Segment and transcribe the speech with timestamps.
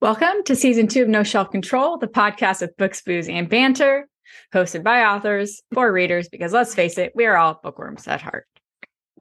[0.00, 4.08] Welcome to season two of No Shelf Control, the podcast of books, booze, and banter,
[4.54, 8.46] hosted by authors for readers, because let's face it, we are all bookworms at heart.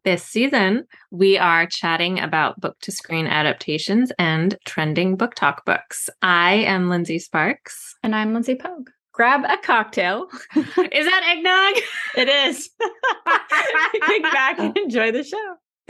[0.04, 6.12] This season, we are chatting about book to screen adaptations and trending BookTok books.
[6.22, 7.96] I am Lindsey Sparks.
[8.04, 8.92] And I'm Lindsey Pogue.
[9.14, 10.28] Grab a cocktail.
[10.56, 10.66] Is
[11.08, 11.84] that eggnog?
[12.16, 12.70] It is.
[14.06, 15.56] Kick back and enjoy the show.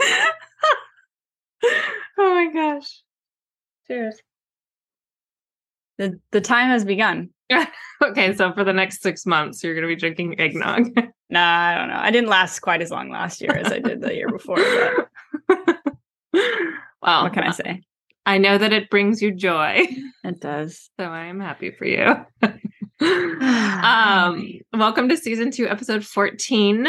[1.62, 1.84] oh
[2.18, 3.02] my gosh.
[3.86, 4.18] Cheers.
[5.98, 7.30] The the time has begun.
[8.02, 10.90] okay, so for the next six months, you're going to be drinking eggnog.
[11.30, 11.98] nah, I don't know.
[11.98, 14.58] I didn't last quite as long last year as I did the year before.
[17.00, 17.82] Well, what can I say?
[18.26, 19.86] I know that it brings you joy.
[20.24, 20.90] It does.
[20.98, 22.04] So I am happy for you.
[23.00, 26.88] um, welcome to season two, episode 14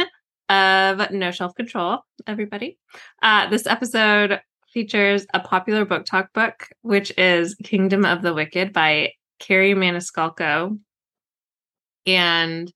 [0.50, 2.80] of No Shelf Control, everybody.
[3.22, 4.42] Uh, this episode
[4.74, 10.80] features a popular BookTok book, which is Kingdom of the Wicked by Kerri Maniscalco.
[12.06, 12.72] And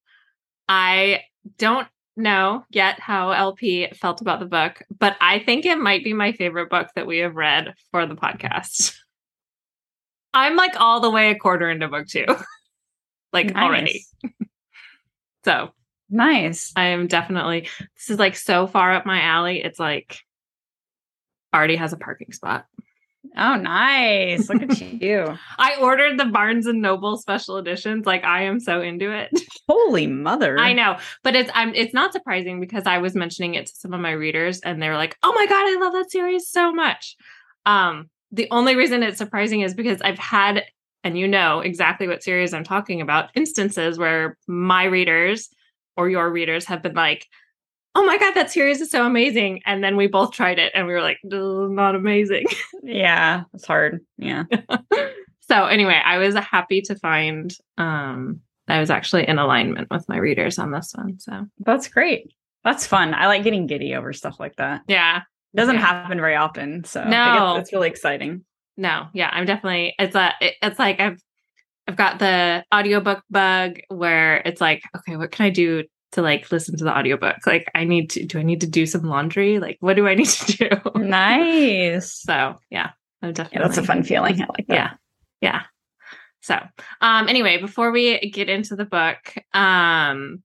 [0.67, 1.22] I
[1.58, 6.13] don't know yet how LP felt about the book, but I think it might be
[6.13, 8.95] my favorite book that we have read for the podcast.
[10.33, 12.25] I'm like all the way a quarter into book two,
[13.33, 13.55] like Nice.
[13.63, 14.05] already.
[15.45, 15.72] so
[16.09, 16.72] Nice.
[16.75, 19.63] I am definitely, this is like so far up my alley.
[19.63, 20.19] It's like
[21.54, 22.66] already has a parking spot.
[23.38, 24.50] Oh, nice.
[24.50, 25.38] Look at you.
[25.58, 28.06] I ordered the Barnes and Noble special editions.
[28.06, 29.30] Like I am so into it.
[29.68, 30.59] Holy mother.
[30.59, 33.94] I know, but it's I'm it's not surprising because I was mentioning it to some
[33.94, 36.74] of my readers and they were like, "Oh my god, I love that series so
[36.74, 37.16] much."
[37.66, 40.64] Um, the only reason it's surprising is because I've had,
[41.04, 45.50] and you know exactly what series I'm talking about, instances where my readers
[45.96, 47.28] or your readers have been like,
[47.95, 50.88] "Oh my god, that series is so amazing," and then we both tried it and
[50.88, 52.45] we were like, "Not amazing."
[52.85, 54.02] Yeah, it's hard.
[54.17, 54.44] Yeah.
[55.41, 60.17] so anyway, I was happy to find um I was actually in alignment with my
[60.17, 61.19] readers on this one.
[61.19, 62.33] So That's great.
[62.63, 63.13] That's fun.
[63.13, 64.81] I like getting giddy over stuff like that.
[64.88, 65.18] yeah,
[65.53, 65.81] It doesn't Yeah.
[65.81, 66.84] happen very often.
[66.85, 67.56] So No.
[67.57, 68.44] it's, really exciting.
[68.78, 71.22] no, yeah, I'm definitely it's a it- it's like I've
[71.88, 76.51] I've got the audiobook bug where it's like, okay, what can I do to like
[76.51, 77.46] listen to the audiobook?
[77.46, 79.59] Like I need to do I need to do some laundry?
[79.59, 80.69] Like what do I need to do?
[81.00, 82.13] Nice.
[82.13, 82.91] so yeah,
[83.22, 84.41] I'm definitely Yeah, that's a fun feeling.
[84.41, 84.74] I like that.
[84.75, 84.91] yeah
[85.41, 85.62] yeah
[86.41, 86.57] so
[87.01, 90.41] um anyway before we get into the book um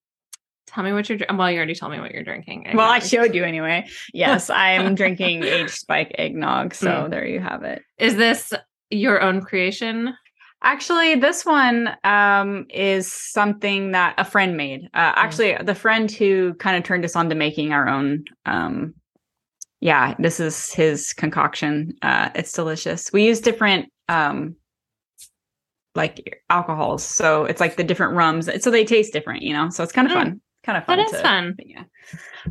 [0.66, 3.34] tell me what you're well you already told me what you're drinking Well, I showed
[3.34, 3.88] you anyway.
[4.12, 6.74] Yes, I'm drinking aged spike eggnog.
[6.74, 7.10] So Mm.
[7.10, 7.82] there you have it.
[7.98, 8.52] is this
[8.90, 10.14] your own creation
[10.62, 14.84] Actually, this one um, is something that a friend made.
[14.92, 18.24] Uh, actually, the friend who kind of turned us on to making our own.
[18.44, 18.94] Um,
[19.80, 21.94] yeah, this is his concoction.
[22.02, 23.12] Uh, it's delicious.
[23.12, 24.56] We use different um,
[25.94, 28.48] like alcohols, so it's like the different rums.
[28.62, 29.70] So they taste different, you know.
[29.70, 30.16] So it's kind of Mm.
[30.16, 30.40] fun.
[30.68, 30.98] Kind of fun.
[30.98, 31.84] that is to- fun but yeah.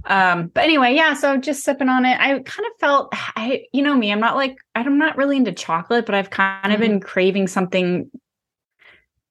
[0.06, 2.20] Um, but anyway, yeah, so just sipping on it.
[2.20, 5.52] I kind of felt I you know me, I'm not like I'm not really into
[5.52, 8.10] chocolate, but I've kind of been craving something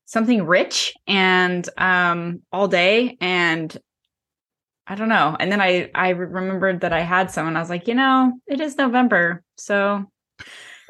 [0.05, 3.77] something rich and um all day and
[4.87, 5.37] I don't know.
[5.41, 8.33] And then I I remembered that I had some and I was like, you know,
[8.47, 9.43] it is November.
[9.57, 10.05] So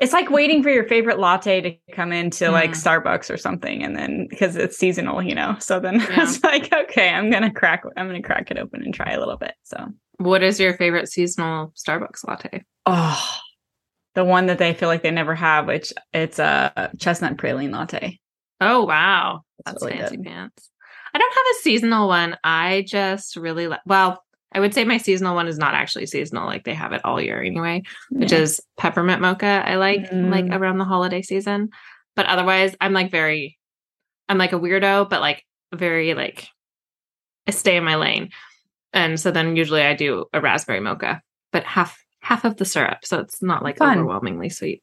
[0.00, 3.02] it's like waiting for your favorite latte to come into like Mm.
[3.02, 5.56] Starbucks or something and then because it's seasonal, you know.
[5.58, 6.22] So then Yeah.
[6.24, 9.18] it's like, okay, I'm going to crack I'm to crack it open and try a
[9.18, 9.54] little bit.
[9.64, 9.86] So
[10.18, 13.22] what is your favorite seasonal starbucks latte Oh,
[14.14, 18.18] the one that they feel like they never have, which it's a chestnut praline latte.
[18.60, 20.26] oh wow It's that's really fancy good.
[20.26, 20.70] pants
[21.14, 24.22] i don't have a seasonal one i just really like well
[24.56, 27.20] i would say my seasonal one is not actually seasonal like they have it all
[27.20, 28.38] year anyway which Yeah.
[28.40, 29.62] is peppermint mocha.
[29.64, 30.56] I like like Mm.
[30.56, 31.68] around the holiday season.
[32.16, 33.58] But otherwise, I'm like very
[34.28, 36.48] I'm like a weirdo, but like very like
[37.46, 38.30] I stay in my lane.
[38.92, 41.20] And so then usually I do a raspberry mocha,
[41.52, 43.04] but half half of the syrup.
[43.04, 43.98] So it's not like Fun.
[43.98, 44.82] overwhelmingly sweet.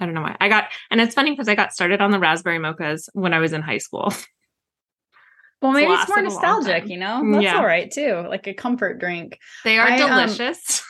[0.00, 0.36] I don't know why.
[0.40, 3.40] I got and it's funny because I got started on the raspberry mochas when I
[3.40, 4.12] was in high school.
[5.62, 7.22] well, maybe it's more lasted a long nostalgic, you know?
[7.32, 7.56] That's Yeah.
[7.58, 8.24] all right too.
[8.28, 9.38] Like a comfort drink.
[9.64, 10.82] They are I, um, delicious.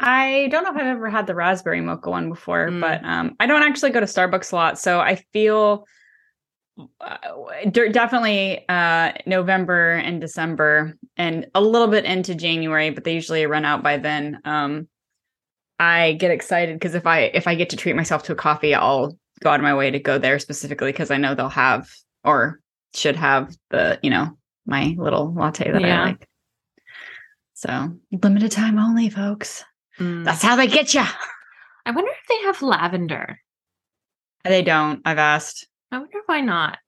[0.00, 2.80] I don't know if I've ever had the raspberry mocha one before, Mm.
[2.80, 5.86] but um, I don't actually go to Starbucks a lot, so I feel
[7.00, 7.16] uh,
[7.70, 13.46] de- definitely uh, November and December, and a little bit into January, but they usually
[13.46, 14.40] run out by then.
[14.44, 14.88] Um,
[15.78, 18.74] I get excited because if I if I get to treat myself to a coffee,
[18.74, 21.88] I'll go out of my way to go there specifically because I know they'll have
[22.24, 22.58] or
[22.94, 24.36] should have the you know
[24.66, 26.00] my little latte that Yeah.
[26.02, 26.28] I like.
[27.54, 29.64] So limited time only, folks.
[29.98, 30.24] Mm.
[30.24, 31.02] That's how they get you.
[31.86, 33.38] I wonder if they have lavender.
[34.44, 35.00] They don't.
[35.04, 35.66] I've asked.
[35.92, 36.78] I wonder why not.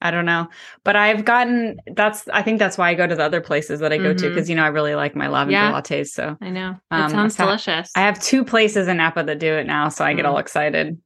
[0.00, 0.48] I don't know.
[0.82, 3.92] But I've gotten that's I think that's why I go to the other places that
[3.92, 4.28] I go to Mhm.
[4.30, 5.72] because you know I really like my lavender Yeah.
[5.72, 6.08] lattes.
[6.08, 6.70] So I know.
[6.70, 7.90] It Um, sounds so- delicious.
[7.94, 10.28] I have two places in Napa that do it now, so I get Mm.
[10.30, 10.98] all excited.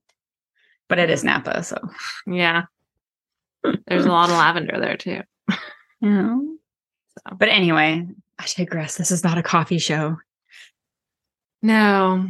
[0.88, 1.76] But it is Napa, so
[2.26, 2.64] yeah.
[3.86, 5.20] There's a lot of lavender there too.
[6.00, 6.38] yeah.
[6.38, 7.36] So.
[7.36, 8.06] But anyway,
[8.38, 8.96] I digress.
[8.96, 10.16] This is not a coffee show.
[11.62, 12.28] No.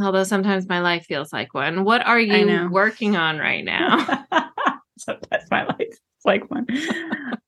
[0.00, 1.84] Although sometimes my life feels like one.
[1.84, 4.24] What are you working on right now?
[4.98, 6.66] Sometimes my life like one.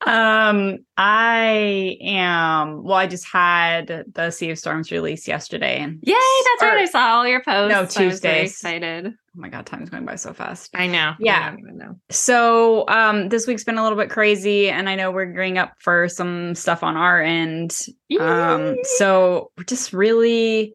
[0.05, 2.83] um, I am.
[2.83, 6.77] Well, I just had the Sea of Storms release yesterday, and Yay, that's right.
[6.79, 7.73] I saw all your posts.
[7.73, 8.45] No, Tuesday.
[8.45, 9.07] excited.
[9.07, 10.71] oh my god, time's going by so fast.
[10.73, 11.13] I know.
[11.19, 11.45] Yeah.
[11.45, 11.95] I don't even know.
[12.09, 15.73] So, um, this week's been a little bit crazy, and I know we're gearing up
[15.79, 17.77] for some stuff on our end.
[18.19, 20.73] Um, so we're just really,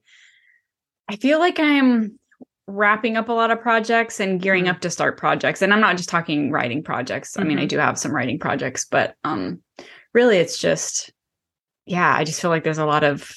[1.08, 2.18] I feel like I'm
[2.66, 4.70] wrapping up a lot of projects and gearing Mhm.
[4.70, 5.60] up to start projects.
[5.62, 7.38] And I'm not just talking writing projects.
[7.38, 7.68] I mean, I Mhm.
[7.68, 9.62] do have some writing projects, but um,
[10.14, 11.12] really, it's just,
[11.84, 13.30] yeah, I just feel like there's a lot of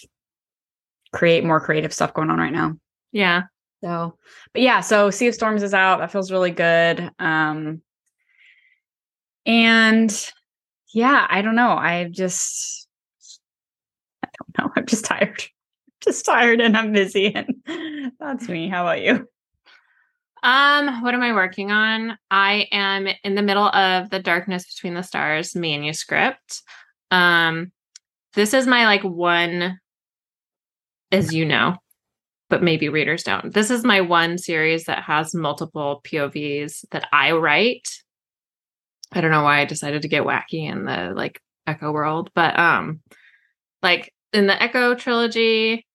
[1.13, 2.77] create more creative stuff going on right now.
[3.11, 3.43] yeah.
[3.83, 4.17] So,
[4.53, 5.99] but yeah, so Sea of Storms is out.
[5.99, 7.11] That feels really good.
[7.19, 7.83] Um,
[9.45, 10.31] and
[10.93, 11.69] yeah, I don't know.
[11.77, 12.87] I just,
[14.23, 14.73] I don't know.
[14.77, 15.43] I'm just tired.
[16.07, 18.69] Just tired and I'm busy, and that's me.
[18.69, 19.27] How about you?
[20.41, 22.17] Um, what am I working on?
[22.31, 26.61] I am in the middle of the Darkness Between the Stars manuscript.
[27.11, 27.73] Um,
[28.35, 29.81] this is my like one,
[31.11, 31.75] as you know,
[32.49, 33.53] but maybe readers don't.
[33.53, 37.89] This is my one series that has multiple POVs that I write.
[39.11, 42.57] I don't know why I decided to get wacky in the like Echo world, but
[42.57, 43.01] um,
[43.83, 45.85] like in the Echo trilogy,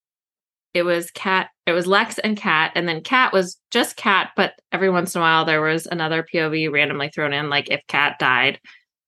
[0.75, 4.55] it was Kat, it was Lex and Kat, and then Kat was just Kat, but
[4.73, 8.19] every once in a while there was another POV randomly thrown in, like if Kat
[8.19, 8.59] died,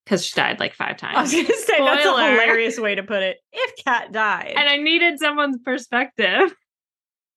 [0.04, 1.16] because she died like five times.
[1.16, 3.38] I was going to say that's a hilarious way to put it.
[3.52, 6.54] If Kat died, And I needed someone's perspective.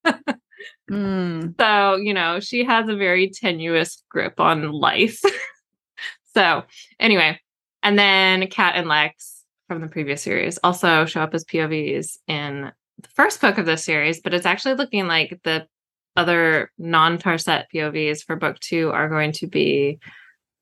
[0.89, 5.19] Mm, So, you know, she has a very tenuous grip on life.
[6.35, 6.63] so,
[6.99, 7.39] anyway,
[7.83, 12.71] and then Kat and Lex from the previous series also show up as POVs in
[12.99, 15.67] the first book of this series, but it's actually looking like the
[16.15, 19.99] other non Tarset POVs for book two are going to be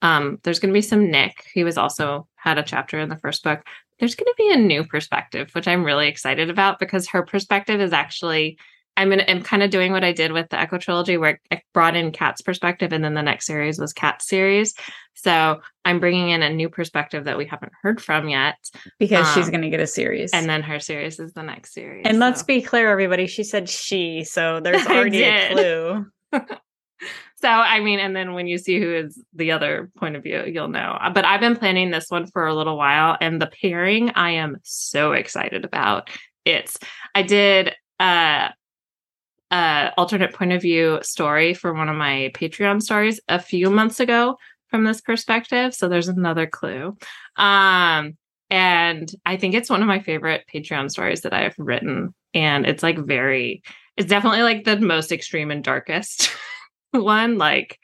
[0.01, 1.45] um there's going to be some Nick.
[1.53, 3.61] He was also had a chapter in the first book.
[3.99, 7.79] There's going to be a new perspective, which I'm really excited about because her perspective
[7.79, 8.57] is actually
[8.97, 11.61] I'm gonna I'm kind of doing what I did with the Echo trilogy, where I
[11.73, 14.73] brought in Kat's perspective, and then the next series was Kat's series.
[15.13, 18.55] So I'm bringing in a new perspective that we haven't heard from yet,
[18.99, 20.31] because she's Um, going to get a series.
[20.33, 22.03] and then her series is the next series.
[22.05, 23.25] and let's be clear, everybody.
[23.27, 26.05] She said she, so there's already a clue.
[27.41, 30.43] So I mean, and then when you see who is the other point of view,
[30.47, 30.97] you'll know.
[30.99, 34.31] Uh, But I've been planning this one for a little while, and the pairing I
[34.31, 36.09] am so excited about.
[36.45, 36.77] It's
[37.13, 38.49] I did uh
[39.51, 43.99] uh alternate point of view story for one of my Patreon stories a few months
[43.99, 44.37] ago
[44.69, 45.73] from this perspective.
[45.73, 46.97] So there's another clue.
[47.37, 48.17] Um
[48.49, 52.13] and I think it's one of my favorite Patreon stories that I've written.
[52.33, 53.63] And it's like very
[53.97, 56.29] it's definitely like the most extreme and darkest
[56.91, 57.37] one.
[57.37, 57.79] Like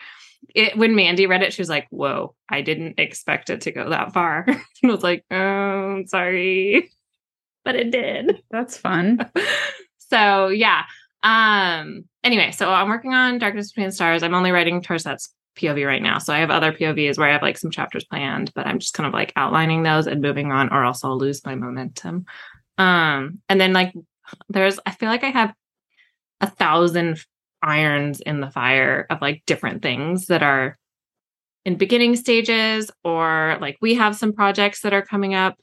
[0.56, 3.90] it when Mandy read it, she was like, Whoa, I didn't expect it to go
[3.90, 4.46] that far.
[4.48, 6.90] and I was like, Oh, sorry.
[7.64, 9.30] But it did That's fun.
[9.98, 10.86] so yeah
[11.24, 14.24] um anyway so i'm working on darkness between stars.
[14.24, 16.18] I'm only writing tarset's pov right now.
[16.18, 18.94] So i have other povs where i have like some chapters planned but i'm just
[18.94, 22.26] kind of like outlining those and moving on or else i'll lose my momentum.
[22.78, 23.94] Um and then like
[24.50, 25.54] there's i feel like i have
[26.40, 27.24] a thousand
[27.62, 30.78] irons in the fire of like different things that are
[31.66, 35.58] in beginning stages or like we have some projects that are coming up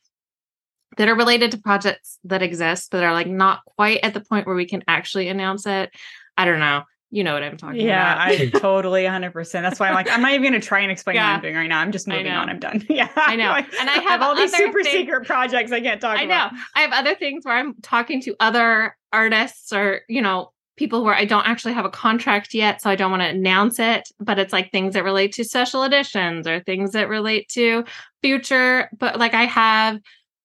[0.98, 4.46] that are related to projects that exist that are like not quite at the point
[4.46, 5.90] where we can actually announce it.
[6.36, 6.82] I don't know.
[7.10, 8.38] You know what I'm talking Yeah, about.
[8.38, 9.52] Yeah, I totally 100%.
[9.52, 11.54] That's why I'm like, I'm not even going to try and explain what I'm doing
[11.54, 11.80] right now.
[11.80, 12.50] I'm just moving on.
[12.50, 12.84] I'm done.
[12.90, 13.08] Yeah.
[13.16, 13.48] I know.
[13.48, 16.22] Like, And I have all these super things- secret projects I can't talk about.
[16.22, 16.58] I know.
[16.76, 21.14] I have other things where I'm talking to other artists or, you know, people where
[21.14, 22.82] I don't actually have a contract yet.
[22.82, 24.06] So I don't want to announce it.
[24.20, 27.84] But it's like things that relate to special editions or things that relate to
[28.22, 28.90] future.
[28.98, 29.98] But like I have,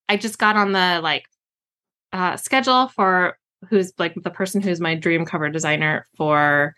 [0.10, 1.25] I just got on the like
[2.12, 3.38] uh, schedule for
[3.69, 6.75] who's like the person who's my dream cover designer for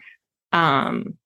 [0.51, 1.17] um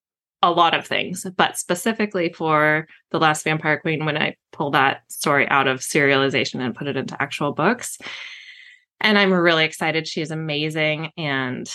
[0.42, 5.02] a lot of things, but specifically for The Last Vampire Queen, when I pull that
[5.10, 7.98] story out of serialization and put it into actual books.
[9.02, 10.08] And I'm really excited.
[10.08, 11.12] She's amazing.
[11.18, 11.70] And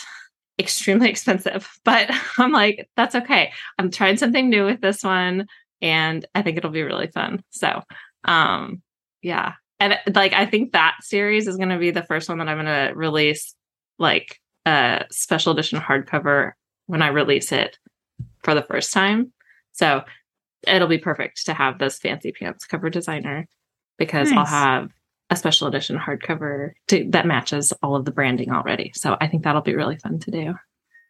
[0.58, 3.52] extremely expensive, but I'm like, that's okay.
[3.78, 5.46] I'm trying something new with this one
[5.82, 7.42] and I think it'll be really fun.
[7.50, 7.82] So,
[8.24, 8.82] um,
[9.20, 9.54] yeah.
[9.80, 12.64] And like, I think that series is going to be the first one that I'm
[12.64, 13.54] going to release
[13.98, 16.52] like a special edition hardcover
[16.86, 17.78] when I release it
[18.42, 19.32] for the first time.
[19.72, 20.02] So
[20.66, 23.46] it'll be perfect to have this fancy pants cover designer
[23.98, 24.38] because nice.
[24.38, 24.90] I'll have
[25.30, 28.92] a special edition hardcover to, that matches all of the branding already.
[28.94, 30.54] So I think that'll be really fun to do.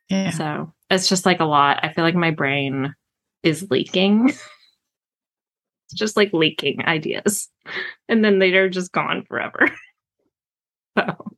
[0.08, 0.30] Yeah.
[0.30, 1.80] So it's just like a lot.
[1.82, 2.94] I feel like my brain
[3.42, 4.32] is leaking.
[5.86, 7.48] it's just like leaking ideas.
[8.08, 9.68] And then they're just gone forever.
[10.98, 11.34] so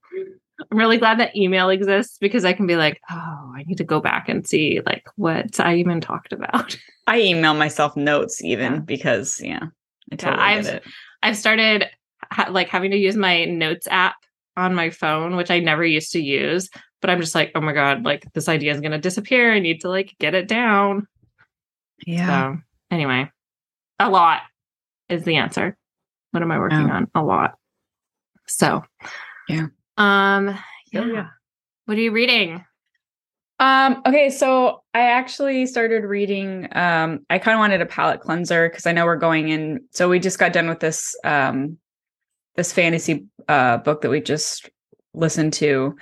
[0.71, 3.85] I'm really glad that email exists because I can be like, oh, I need to
[3.85, 6.77] go back and see like what I even talked about.
[7.07, 8.79] I email myself notes even yeah.
[8.81, 9.67] because yeah,
[10.13, 10.81] I totally yeah, I've
[11.23, 11.89] I've started
[12.31, 14.17] ha- like having to use my notes app
[14.57, 16.71] on my phone, which I never used to use.
[17.01, 19.53] But I'm just like, oh my god, like this idea is gonna disappear.
[19.53, 21.07] I need to like get it down.
[22.07, 22.55] Yeah.
[22.55, 22.61] So
[22.91, 23.31] anyway,
[23.99, 24.43] a lot
[25.09, 25.77] is the answer.
[26.33, 27.09] What am I working on?
[27.15, 27.55] A lot.
[28.47, 28.85] So
[29.49, 29.67] yeah.
[29.97, 30.59] Um.
[30.93, 31.01] Yeah.
[31.01, 31.29] Oh, yeah.
[31.87, 32.65] What are you reading?
[33.59, 38.69] Um, okay, so I actually started reading um I kind of wanted a palate cleanser
[38.69, 41.79] because I know we're going in so we just got done with this um
[42.57, 44.69] this fantasy uh book that we just
[45.15, 45.97] listened to.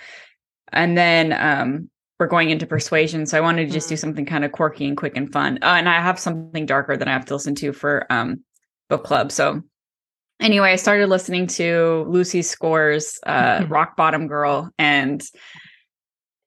[0.72, 3.26] And then um we're going into persuasion.
[3.26, 3.98] So I wanted to just do mm.
[3.98, 5.58] something kind of quirky and quick and fun.
[5.62, 8.44] Uh, and I have something darker that I have to listen to for um
[8.88, 9.32] book club.
[9.32, 9.62] So
[10.40, 15.22] anyway, I started listening to Lucy Score's uh Rock Bottom Girl and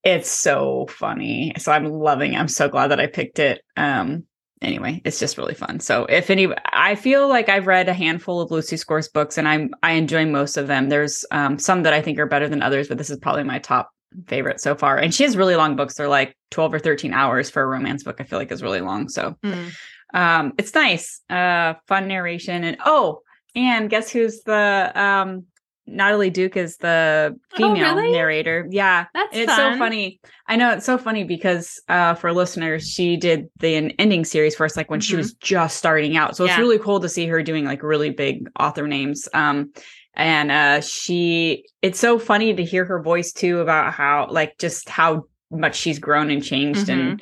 [0.04, 1.54] it's so funny.
[1.58, 2.38] So I'm loving it.
[2.38, 3.62] I'm so glad that I picked it.
[3.76, 4.24] Um
[4.62, 5.82] anyway, it's just really fun.
[5.82, 9.50] So if any I feel like I've read a handful of Lucy Score's books and
[9.50, 10.88] I'm I enjoy most of them.
[10.88, 13.60] There's um some that I think are better than others, but this is probably my
[13.60, 13.92] top
[14.28, 14.98] favorite so far.
[14.98, 15.96] And she has really long books.
[15.96, 18.20] They're like 12 or 13 hours for a romance book.
[18.20, 19.10] I feel like is really long.
[19.10, 19.72] So mm.
[20.14, 21.22] um it's nice.
[21.30, 23.22] Uh fun narration and oh,
[23.56, 25.46] and guess who's the um
[25.90, 28.12] Natalie Duke is the female oh, really?
[28.12, 28.68] narrator.
[28.70, 29.06] Yeah.
[29.14, 29.74] That's it's fun.
[29.74, 30.20] so funny.
[30.48, 34.66] I know it's so funny because uh for listeners, she did the ending series for
[34.66, 35.10] us like when mm-hmm.
[35.10, 36.36] she was just starting out.
[36.36, 36.52] So yeah.
[36.52, 39.30] it's really cool to see her doing like really big author names.
[39.34, 39.72] Um
[40.18, 44.90] and uh she it's so funny to hear her voice too about how like just
[44.90, 47.12] how much she's grown and changed mm-hmm.
[47.12, 47.22] and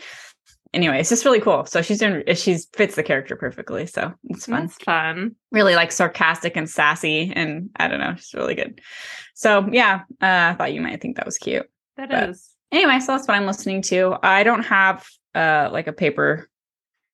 [0.75, 1.65] anyway, it's just really cool.
[1.65, 3.87] So she's doing she's fits the character perfectly.
[3.87, 4.65] So it's fun.
[4.65, 5.35] It's fun.
[5.51, 8.81] Really like sarcastic and sassy and I don't know, it's really good.
[9.33, 11.67] So yeah, uh, I thought you might think that was cute.
[11.97, 12.49] That but is.
[12.71, 14.17] Anyway, so that's what I'm listening to.
[14.21, 16.49] I don't have uh like a paper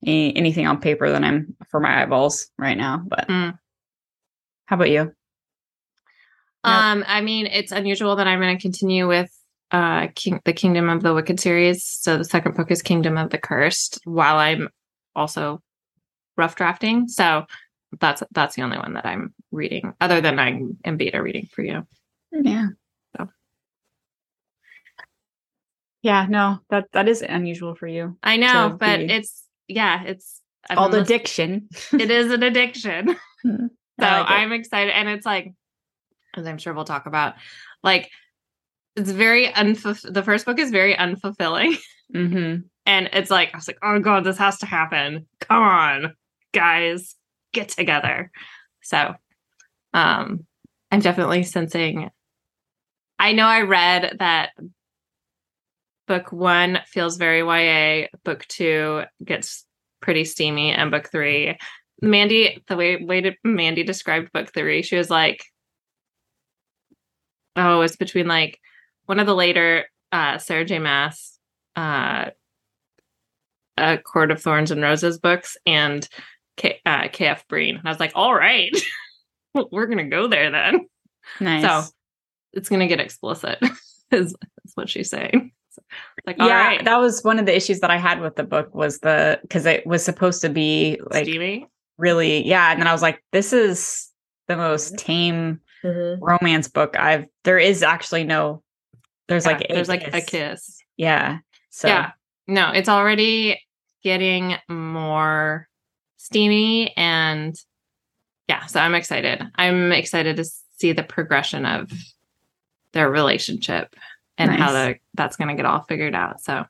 [0.06, 3.58] any, anything on paper that I'm for my eyeballs right now, but mm.
[4.66, 5.14] how about you?
[6.64, 7.04] Um.
[7.08, 9.32] I mean, it's unusual that I'm going to continue with
[9.72, 11.84] uh King- the Kingdom of the Wicked series.
[11.86, 14.70] So the second book is Kingdom of the Cursed, while I'm
[15.16, 15.62] also
[16.38, 17.08] rough drafting.
[17.08, 17.46] So
[18.00, 21.64] that's that's the only one that I'm reading, other than I'm in beta reading for
[21.64, 21.86] you.
[22.32, 22.68] Yeah.
[23.18, 23.28] So.
[26.02, 28.18] Yeah, no, that that is unusual for you.
[28.24, 29.06] I know, but be...
[29.06, 31.70] it's yeah, it's I'm called addiction.
[31.94, 33.18] it is an addiction.
[34.00, 35.54] So like I'm excited, and it's like,
[36.36, 37.36] as I'm sure we'll talk about,
[37.84, 38.10] like
[38.96, 40.14] it's very unfulfilling.
[40.14, 41.78] The first book is very unfulfilling.
[42.14, 42.64] Mm-hmm.
[42.86, 45.28] And it's like, I was like, oh God, this has to happen.
[45.40, 46.14] Come on,
[46.54, 47.16] guys,
[47.54, 48.30] get together.
[48.82, 49.16] So
[49.94, 50.46] um
[50.92, 52.10] I'm definitely sensing
[53.22, 54.50] I know I read that
[56.08, 59.64] book one feels very YA, book two gets
[60.02, 61.56] pretty steamy, and book three.
[62.02, 65.46] Mandy, the way way Mandy described book three, she was like,
[67.62, 68.60] Oh, it's between like
[69.06, 70.80] one of the later uh, Sarah J.
[70.80, 71.38] Maas,
[71.76, 72.32] uh,
[73.78, 76.08] A Court of Thorns and Roses books and
[76.58, 77.78] K- uh, KF Breene.
[77.78, 78.76] And I was like, all right,
[79.72, 80.88] we're going to go there then.
[81.40, 81.64] Nice.
[81.64, 81.92] So
[82.54, 83.60] it's going to get explicit,
[84.12, 85.52] is, is what she's saying.
[85.70, 85.82] So,
[86.26, 86.84] like, yeah, right.
[86.84, 89.66] that was one of the issues that I had with the book was the because
[89.66, 91.68] it was supposed to be like Steamy?
[91.98, 92.72] really, yeah.
[92.72, 94.10] And then I was like, this is
[94.48, 96.24] the most tame mm-hmm.
[96.24, 97.26] romance book I've.
[97.44, 98.64] There is actually no
[99.28, 100.82] there's yeah, like there's like a kiss.
[100.98, 101.40] Yeah.
[101.70, 102.12] So yeah.
[102.48, 103.62] No, it's already
[104.04, 105.68] getting more
[106.18, 107.56] steamy and
[108.48, 109.42] yeah, so I'm excited.
[109.56, 110.46] I'm excited to
[110.78, 111.92] see the progression of
[112.92, 113.96] their relationship
[114.38, 114.60] and nice.
[114.60, 116.42] how the, that's going to get all figured out.
[116.42, 116.66] So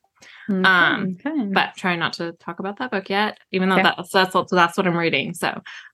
[0.49, 1.45] Okay, um, okay.
[1.51, 3.83] but try not to talk about that book yet, even though okay.
[3.83, 5.33] that's that's that's what I'm reading.
[5.33, 5.47] So,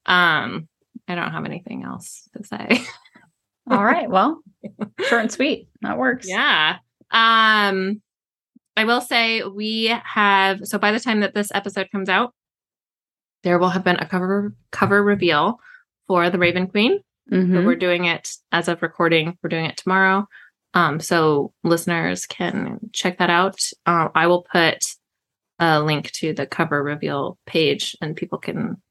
[0.05, 0.67] um,
[1.07, 2.81] I don't have anything else to say.
[3.69, 4.09] All right.
[4.09, 4.41] Well,
[5.07, 5.69] short and sweet.
[5.81, 6.27] That works.
[6.27, 6.77] Yeah.
[7.11, 8.01] Um
[8.75, 12.33] I will say we have so by the time that this episode comes out,
[13.43, 15.59] there will have been a cover cover reveal
[16.07, 16.99] for the Raven Queen.
[17.31, 17.53] Mhm.
[17.55, 19.37] But we're doing it as of recording.
[19.41, 20.27] We're doing it tomorrow.
[20.73, 23.59] Um, so listeners can check that out.
[23.85, 24.85] Uh, I will put
[25.59, 28.81] a link to the cover reveal page and people can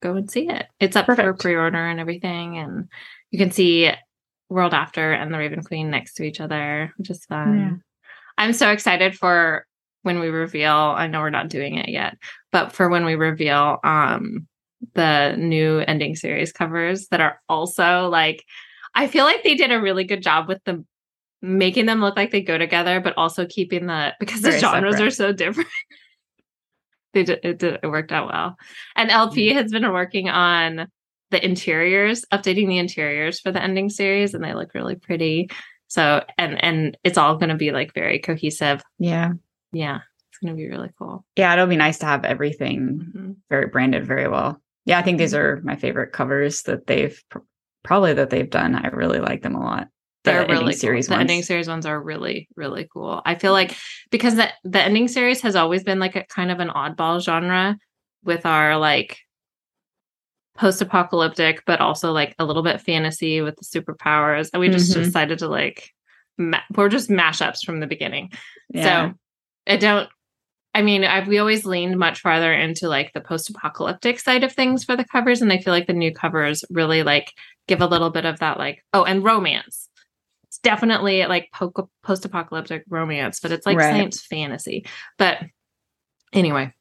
[0.00, 0.66] go and see it.
[0.78, 2.56] It's up for pre-order and everything.
[2.56, 2.88] And
[3.30, 3.90] you can see
[4.48, 7.58] World After and the Raven Queen next to each other, which is fun.
[7.58, 7.72] Yeah.
[8.38, 9.66] I'm so excited for
[10.02, 10.72] when we reveal.
[10.72, 12.16] I know we're not doing it yet,
[12.52, 14.46] but for when we reveal um
[14.94, 18.44] the new ending series covers that are also like
[18.94, 20.84] I feel like they did a really good job with the
[21.42, 25.06] making them look like they go together, but also keeping the because the genres separate.
[25.06, 25.68] are so different.
[27.12, 28.56] they did it, did it worked out well.
[28.96, 30.88] And LP has been working on
[31.30, 35.50] the interiors, updating the interiors for the ending series, and they look really pretty.
[35.88, 38.82] So and and it's all going to be like very cohesive.
[38.98, 39.32] Yeah.
[39.72, 39.98] Yeah,
[40.30, 41.24] it's going to be really cool.
[41.36, 41.52] Yeah.
[41.52, 43.36] It'll be nice to have everything Mhm.
[43.50, 44.62] very branded very well.
[44.84, 44.98] Yeah.
[44.98, 47.38] I think these are my favorite covers that they've pr-
[47.84, 48.74] probably that they've done.
[48.74, 49.88] I really like them a lot.
[50.24, 51.16] The They're really series cool.
[51.16, 53.22] The ending series ones are really really cool.
[53.24, 53.76] I feel like
[54.10, 57.76] because the the ending series has always been like a kind of an oddball genre
[58.24, 59.18] with our like
[60.58, 65.04] post-apocalyptic but also like a little bit fantasy with the superpowers and we just Mhm.
[65.04, 65.90] decided to like
[66.36, 68.30] ma- we're just mashups from the beginning
[68.70, 69.10] Yeah.
[69.10, 69.14] So
[69.66, 70.08] I don't.
[70.74, 74.84] I mean, I've, we always leaned much farther into like the post-apocalyptic side of things
[74.84, 77.32] for the covers, and I feel like the new covers really like
[77.66, 79.88] give a little bit of that, like oh, and romance.
[80.44, 83.90] It's definitely like po- post-apocalyptic romance, but it's like Right.
[83.92, 84.86] science fantasy.
[85.18, 85.38] But
[86.32, 86.72] anyway,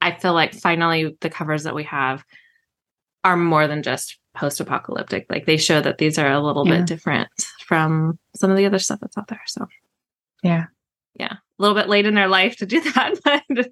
[0.00, 2.24] I feel like finally the covers that we have
[3.24, 5.26] are more than just post-apocalyptic.
[5.30, 6.78] Like they show that these are a little Yeah.
[6.78, 7.28] bit different
[7.66, 9.40] from some of the other stuff that's out there.
[9.46, 9.66] So
[10.42, 10.66] Yeah.
[11.18, 13.68] yeah, a little bit late in their life to do that, but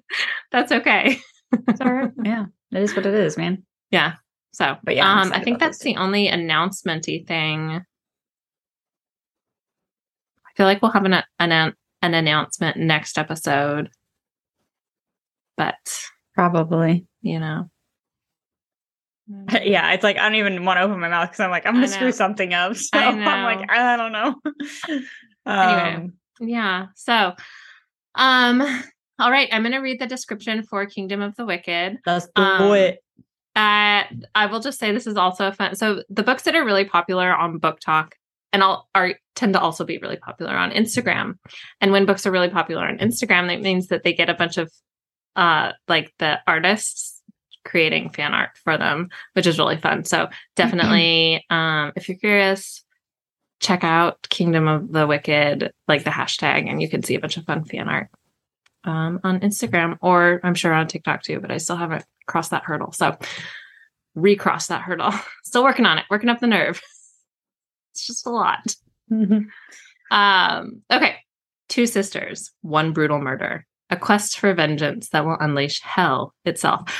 [0.51, 1.19] that's okay.
[1.67, 2.11] It's all right.
[2.23, 2.45] Yeah.
[2.71, 3.63] It is what it is, man.
[3.91, 4.15] Yeah.
[4.53, 7.85] So, But yeah, um, I think that's the only announcementy thing.
[10.45, 13.89] I feel like we'll have an an an announcement next episode,
[15.57, 15.75] but
[16.33, 17.05] Probably.
[17.21, 17.69] you know,
[19.63, 19.93] Yeah.
[19.93, 21.87] It's like I don't even want to open my mouth because I'm like, I'm gonna
[21.87, 22.75] screw something up.
[22.75, 24.35] So I I'm like, I don't know.
[25.47, 25.93] Anyway.
[25.95, 26.87] Um, yeah.
[26.95, 27.33] So,
[28.15, 28.61] um,
[29.19, 31.99] all right, I'm gonna read the description for Kingdom of the Wicked.
[32.05, 32.99] Let's do Um, it.
[33.55, 35.75] Uh, I will just say this is also a fun.
[35.75, 38.13] So the books that are really popular on BookTok
[38.51, 41.35] and all are tend to also be really popular on Instagram.
[41.79, 44.57] And when books are really popular on Instagram, that means that they get a bunch
[44.57, 44.71] of
[45.35, 47.14] uh like the artists
[47.65, 50.05] creating fan art for them, which is really fun.
[50.05, 52.83] So definitely um if you're curious,
[53.59, 57.37] check out Kingdom of the Wicked, like the hashtag, and you can see a bunch
[57.37, 58.09] of fun fan art
[58.85, 62.63] um, on Instagram or I'm sure on TikTok too, but I still haven't crossed that
[62.63, 62.91] hurdle.
[62.91, 63.17] So
[64.15, 65.13] recross that hurdle.
[65.43, 66.81] Still working on it, working up the nerve.
[67.91, 68.75] It's just a lot.
[70.11, 71.15] Um, okay.
[71.69, 76.91] Two sisters, one brutal murder, a quest for vengeance that will unleash hell itself.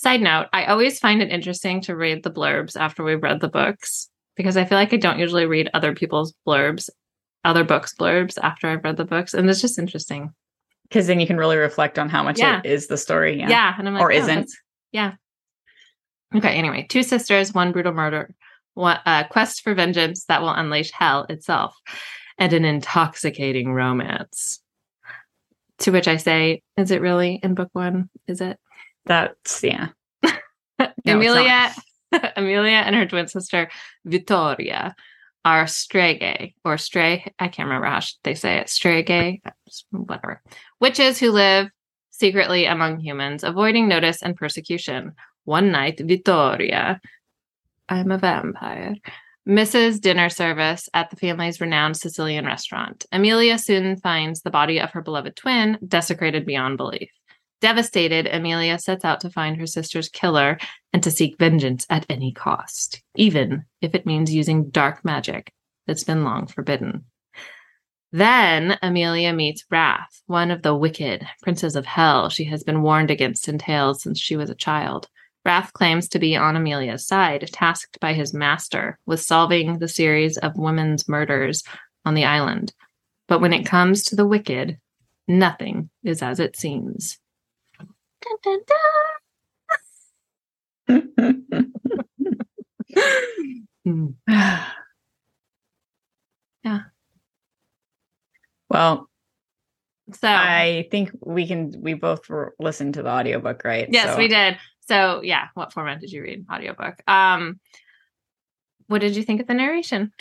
[0.00, 3.50] Side note, I always find it interesting to read the blurbs after we've read the
[3.50, 6.88] books because I feel like I don't usually read other people's blurbs,
[7.44, 9.34] other books' blurbs after I've read the books.
[9.34, 10.30] And it's just interesting.
[10.84, 12.60] Because then you can really reflect on how much Yeah.
[12.64, 13.38] it is the story.
[13.38, 13.50] Yeah.
[13.50, 13.74] Yeah.
[13.76, 14.50] and I'm like, Or oh, isn't.
[14.90, 15.12] Yeah.
[16.34, 16.54] Okay.
[16.54, 18.34] Anyway, two sisters, one brutal murder,
[18.72, 21.76] one uh, quest for vengeance that will unleash hell itself,
[22.38, 24.62] and an intoxicating romance.
[25.80, 28.08] To which I say, is it really in book one?
[28.26, 28.56] Is it?
[29.06, 29.88] That's yeah.
[31.04, 31.74] No, Emilia,
[32.36, 33.68] Emilia and her twin sister
[34.06, 34.94] Vittoria
[35.44, 37.32] are stray or stray.
[37.38, 38.70] I can't remember how they say it.
[38.70, 39.42] Stray gay,
[39.90, 40.42] whatever.
[40.80, 41.68] Witches who live
[42.10, 45.12] secretly among humans, avoiding notice and persecution.
[45.44, 47.00] One night, Vittoria,
[47.88, 48.94] I'm a vampire,
[49.46, 53.06] misses dinner service at the family's renowned Sicilian restaurant.
[53.10, 57.10] Emilia soon finds the body of her beloved twin desecrated beyond belief.
[57.60, 60.58] Devastated, Emilia sets out to find her sister's killer
[60.92, 65.52] and to seek vengeance at any cost, even if it means using dark magic
[65.86, 67.04] that's been long forbidden.
[68.12, 73.10] Then Emilia meets Wrath, one of the wicked princes of hell she has been warned
[73.10, 75.08] against in tales since she was a child.
[75.44, 80.38] Wrath claims to be on Emilia's side, tasked by his master with solving the series
[80.38, 81.62] of women's murders
[82.04, 82.72] on the island.
[83.28, 84.78] But when it comes to the wicked,
[85.28, 87.19] nothing is as it seems.
[88.22, 88.76] Dun, dun, dun.
[96.64, 96.80] Yeah.
[98.68, 99.08] Well,
[100.12, 103.88] So I think we can we both were, listened to the audiobook, right?
[103.90, 104.58] yes, So- we did.
[104.82, 106.46] So yeah, what format did you read?
[106.52, 106.96] Audiobook.
[107.08, 107.60] Um,
[108.88, 110.12] what did you think of the narration?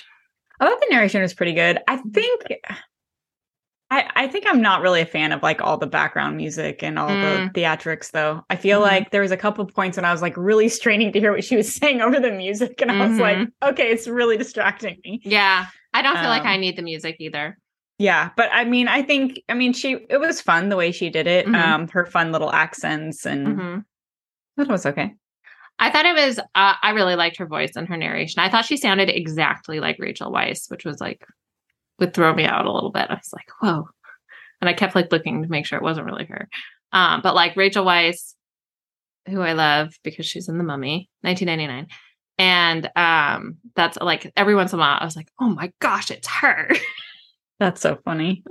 [0.60, 1.80] I thought the narration was pretty good.
[1.88, 2.10] I Mm-hmm.
[2.12, 2.42] think
[3.91, 6.99] I I think I'm not really a fan of like all the background music and
[6.99, 7.54] all Mm.
[7.54, 8.43] the theatrics though.
[8.49, 8.84] I feel Mhm.
[8.84, 11.43] like there was a couple points when I was like really straining to hear what
[11.43, 13.69] she was saying over the music and I was like, Mm-hmm.
[13.69, 15.21] okay, it's really distracting me.
[15.23, 17.58] Yeah, I don't feel like Um, I need the music either.
[17.97, 21.10] Yeah, but I mean, I think I mean she it was fun the way she
[21.10, 21.47] did it.
[21.47, 21.56] Mhm.
[21.56, 23.86] Um her fun little accents and Mhm.
[24.58, 25.15] that was okay.
[25.82, 26.39] I thought it was.
[26.39, 28.41] Uh, I really liked her voice and her narration.
[28.41, 31.25] I thought she sounded exactly like Rachel Weisz, which was like
[32.00, 33.08] would throw me out a little bit.
[33.10, 33.88] I was like, whoa,
[34.62, 36.50] and I kept like looking to make sure it wasn't really her.
[36.92, 38.34] Um, but like Rachel Weisz,
[39.28, 41.88] who I love because she's in The Mummy, 1999,
[42.38, 46.10] and um, that's like every once in a while I was like, oh my gosh,
[46.12, 46.70] it's her.
[47.60, 48.42] That's so funny.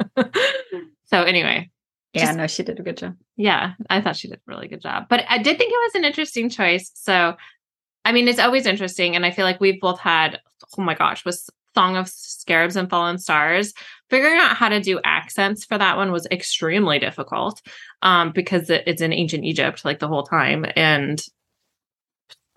[1.07, 1.71] so anyway,
[2.13, 3.17] Yeah, Just- no, she did a good job.
[3.39, 5.05] yeah, I thought she did a really good job.
[5.09, 6.91] But I did think it was an interesting choice.
[6.95, 7.35] So,
[8.05, 9.17] I mean, it's always interesting.
[9.17, 10.41] And I feel like we've both had,
[10.79, 11.43] oh my gosh, with
[11.75, 13.73] Song of Scarabs and Fallen Stars,
[14.11, 17.61] figuring out how to do accents for that one was extremely difficult
[18.03, 20.67] um, because it, it's in ancient Egypt like the whole time.
[20.77, 21.23] And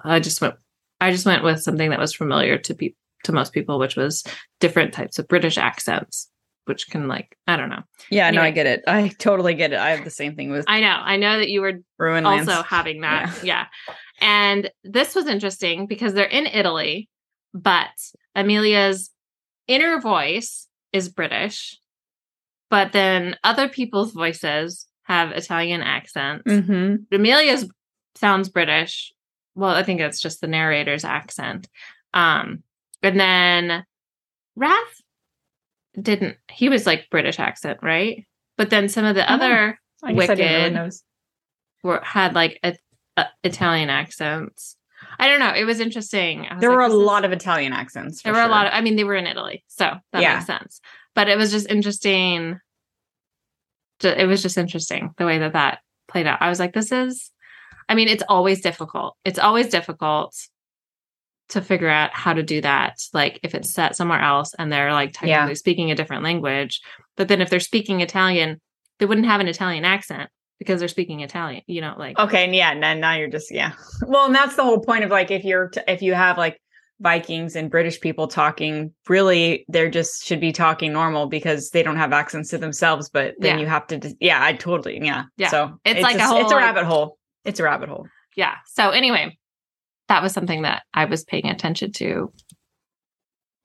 [0.04, 0.56] I just went,
[1.00, 2.98] I just went with something that was familiar to people.
[3.26, 4.24] To most people, which was
[4.60, 6.28] different types of British accents,
[6.66, 7.84] which can like I don't know.
[8.10, 8.82] Yeah, no, I get it.
[8.88, 9.78] I totally get it.
[9.78, 12.46] I have the same thing with I know, I know that you were Ruin also
[12.54, 12.68] Lands.
[12.68, 13.44] having that.
[13.44, 13.68] Yeah.
[14.22, 17.10] And this was interesting because they're in Italy,
[17.54, 17.92] but
[18.36, 19.10] Emilia's
[19.68, 21.80] inner voice is British,
[22.70, 26.50] but then other people's voices have Italian accents.
[26.52, 27.70] hmm Emilia's
[28.16, 29.14] sounds British.
[29.56, 31.68] Well, I think it's just the narrator's accent.
[32.14, 32.64] Um,
[33.04, 33.86] and then
[34.56, 35.02] Wrath
[36.00, 38.26] didn't, he was like British accent, right?
[38.58, 40.74] But then some of the Oh, other I guess I really Wicked.
[40.74, 41.04] notice.
[41.84, 42.76] were had like a,
[43.18, 44.78] a- Italian accents.
[45.20, 45.54] I don't know.
[45.54, 46.42] It was interesting.
[46.52, 48.22] Was There like, were a lot of Italian accents.
[48.22, 48.74] There for were a lot of.
[48.74, 50.36] I mean, they were in Italy, so that Yeah.
[50.36, 50.82] makes sense.
[51.16, 52.60] But it was just interesting.
[54.04, 56.42] It was just interesting the way that that played out.
[56.42, 57.32] I was like, this is.
[57.88, 59.16] I mean, it's always difficult.
[59.26, 60.36] It's always difficult
[61.50, 62.98] to figure out how to do that.
[63.14, 65.54] Like if it's set somewhere else and they're like technically Yeah.
[65.54, 66.82] speaking a different language,
[67.18, 68.62] but then if they're speaking Italian,
[69.00, 70.30] they wouldn't have an Italian accent
[70.62, 71.64] because they're speaking Italian.
[71.66, 73.72] You know, like Okay, and yeah, now, now you're just yeah.
[74.06, 76.62] Well, and that's the whole point of like if you're t- if you have like
[77.00, 81.98] Vikings and British people talking, really they're just should be talking normal because they don't
[81.98, 83.10] have accents to themselves.
[83.10, 83.62] But then Yeah.
[83.62, 85.48] you have to, yeah, I totally, yeah, Yeah.
[85.50, 87.18] So It's like a whole, it's a rabbit hole.
[87.44, 88.08] It's a rabbit hole.
[88.36, 88.58] yeah.
[88.68, 89.36] So anyway,
[90.10, 92.32] that was something that I was paying attention to.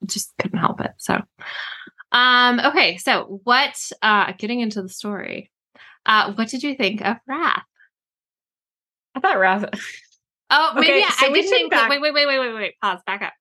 [0.07, 0.93] Just couldn't help it.
[0.97, 1.21] So
[2.13, 5.51] um okay, so what uh getting into the story.
[6.07, 7.63] Uh what did you think of Wrath?
[9.15, 9.65] I thought Wrath.
[10.49, 12.75] Oh, maybe Okay, I, so I didn't include, back- wait, wait, wait, wait, wait, wait,
[12.81, 13.33] pause, back up.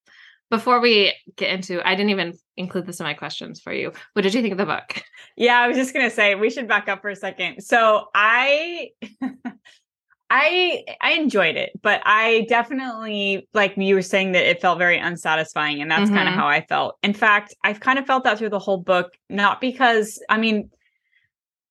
[0.50, 3.92] Before we get into I didn't even include this in my questions for you.
[4.14, 5.04] What did you think of the book?
[5.38, 7.62] Yeah, I was just gonna say we should back up for a second.
[7.62, 8.90] So I
[10.30, 14.98] I I enjoyed it, but I definitely like you were saying that it felt very
[14.98, 16.98] unsatisfying, and that's kind of how I felt.
[17.04, 20.72] In fact, I've kind of felt that through the whole book, not because I mean,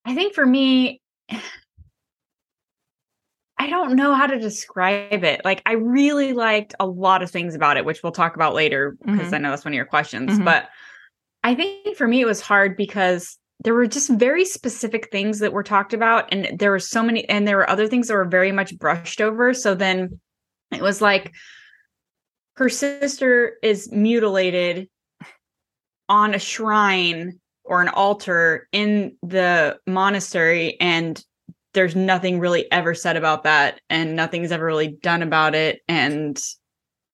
[0.04, 1.00] I think for me,
[3.58, 5.40] I don't know how to describe it.
[5.44, 8.96] Like I really liked a lot of things about it, which we'll talk about later
[9.04, 10.38] because I know that's one of your questions.
[10.38, 10.44] Mhm.
[10.44, 10.68] But
[11.42, 15.52] I think for me it was hard because there were just very specific things that
[15.52, 18.24] were talked about and there were so many and there were other things that were
[18.24, 19.54] very much brushed over.
[19.54, 20.20] So then
[20.70, 21.32] it was like
[22.56, 24.88] her sister is mutilated
[26.08, 31.24] on a shrine or an altar in the monastery and
[31.72, 36.40] there's nothing really ever said about that and nothing's ever really done about it and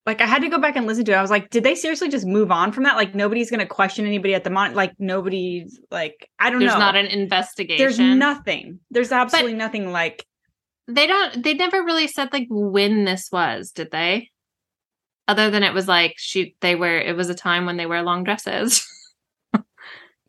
[0.06, 1.14] like I had to go back and listen to it.
[1.14, 2.96] I was like, did they seriously just move on from that?
[2.96, 6.72] Like nobody's going to question anybody at the mon like nobody's like I don't There's
[6.72, 6.78] know.
[6.78, 7.78] There's not an investigation.
[7.78, 8.80] There's nothing.
[8.90, 10.26] There's absolutely nothing like
[10.88, 14.30] they don't they never really said like when this was did they
[15.28, 18.02] other than it was like she they wear it was a time when they wear
[18.02, 18.84] long dresses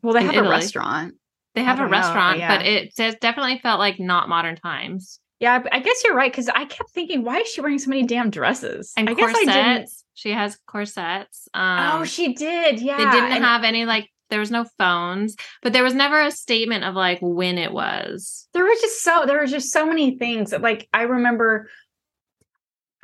[0.02, 0.46] well they have Italy.
[0.48, 1.14] a restaurant.
[1.54, 2.56] they have a know, restaurant yeah.
[2.56, 6.48] but it says definitely felt like not modern times Yeah, I guess you're right cuz
[6.48, 8.92] I kept thinking why is she wearing so many damn dresses?
[8.96, 12.80] and I guess corsets I didn't she has corsets um Oh, she did.
[12.80, 12.96] Yeah.
[12.98, 16.30] they didn't and- have any like there was no phones but there was never a
[16.30, 20.16] statement of like when it was there was just so there was just so many
[20.16, 21.68] things like i remember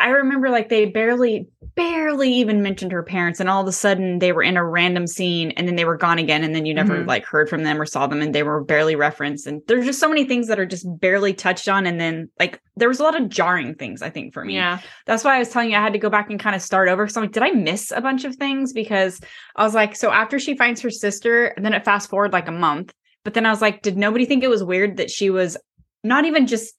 [0.00, 4.20] I remember like they barely, barely even mentioned her parents, and all of a sudden
[4.20, 6.72] they were in a random scene, and then they were gone again, and then you
[6.74, 7.06] never Mhm.
[7.06, 9.46] like heard from them or saw them, and they were barely referenced.
[9.46, 12.60] And there's just so many things that are just barely touched on, and then like
[12.76, 14.54] there was a lot of jarring things I think for me.
[14.54, 14.78] Yeah.
[15.06, 16.88] That's why I was telling you I had to go back and kind of start
[16.88, 17.08] over.
[17.08, 18.72] So I'm like, did I miss a bunch of things?
[18.72, 19.20] Because
[19.56, 22.46] I was like, so after she finds her sister, and then it fast forward like
[22.48, 22.92] a month.
[23.24, 25.56] But then I was like, did nobody think it was weird that she was
[26.04, 26.74] not even just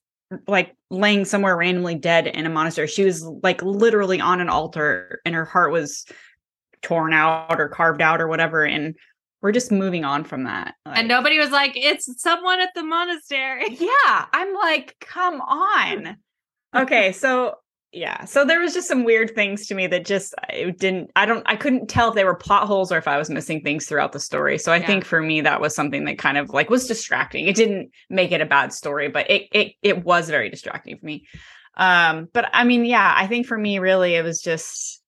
[0.46, 2.86] like laying somewhere randomly dead in a monastery?
[2.86, 6.04] She was like literally on an altar and her heart was
[6.82, 8.64] torn out or carved out or whatever.
[8.64, 8.96] And
[9.42, 10.74] we're just moving on from that.
[10.86, 13.68] And nobody was like, it's someone at the monastery.
[13.70, 16.16] yeah, I'm like, come on.
[16.72, 17.56] Okay, so
[17.92, 21.10] yeah, so there was just some weird things to me that just it didn't.
[21.16, 21.42] I don't.
[21.46, 24.12] I couldn't tell if they were plot holes or if I was missing things throughout
[24.12, 24.58] the story.
[24.58, 24.86] So I Yeah.
[24.86, 27.46] think for me that was something that kind of like was distracting.
[27.48, 31.06] It didn't make it a bad story, but it it it was very distracting for
[31.06, 31.26] me.
[31.76, 34.99] Um, but I mean, yeah, I think for me, really, it was just.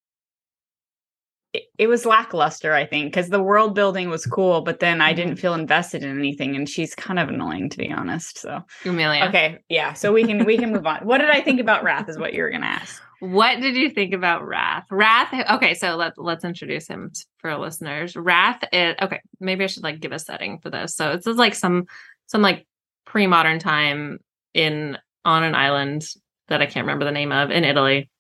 [1.53, 5.11] It, it was lackluster, I think, because the world building was cool, but then I
[5.11, 5.17] mm-hmm.
[5.17, 8.39] didn't feel invested in anything, and she's kind of annoying to be honest.
[8.39, 9.27] So Emilia.
[9.27, 9.93] Okay, yeah.
[9.93, 11.05] So we can we can move on.
[11.05, 12.09] What did I think about Wrath?
[12.09, 13.03] Is what you were gonna ask.
[13.21, 14.87] What did you think about Wrath?
[14.91, 15.33] Wrath.
[15.51, 18.17] Okay, so let let's introduce him for listeners.
[18.17, 19.21] Wrath is okay.
[19.39, 20.97] Maybe I should like give a setting for this.
[20.97, 21.85] So it's like some
[22.27, 22.67] some like
[23.05, 24.19] pre modern time
[24.55, 26.05] in on an island
[26.49, 28.11] that I can't remember the name of in Italy.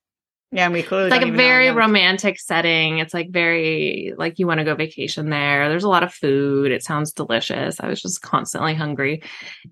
[0.54, 2.98] Yeah, we clearly It's like a very romantic setting.
[2.98, 5.70] It's like very like you want to go vacation there.
[5.70, 6.70] There's a lot of food.
[6.70, 7.80] It sounds delicious.
[7.80, 9.22] I was just constantly hungry.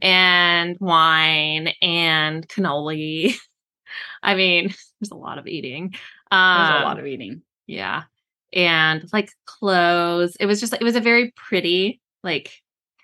[0.00, 3.34] And wine and cannoli.
[4.22, 4.68] I mean,
[5.00, 5.94] there's a lot of eating.
[6.30, 7.42] Um, There's a lot of eating.
[7.66, 8.04] yeah.
[8.52, 10.36] And like clothes.
[10.40, 12.52] It was just it was a very pretty, like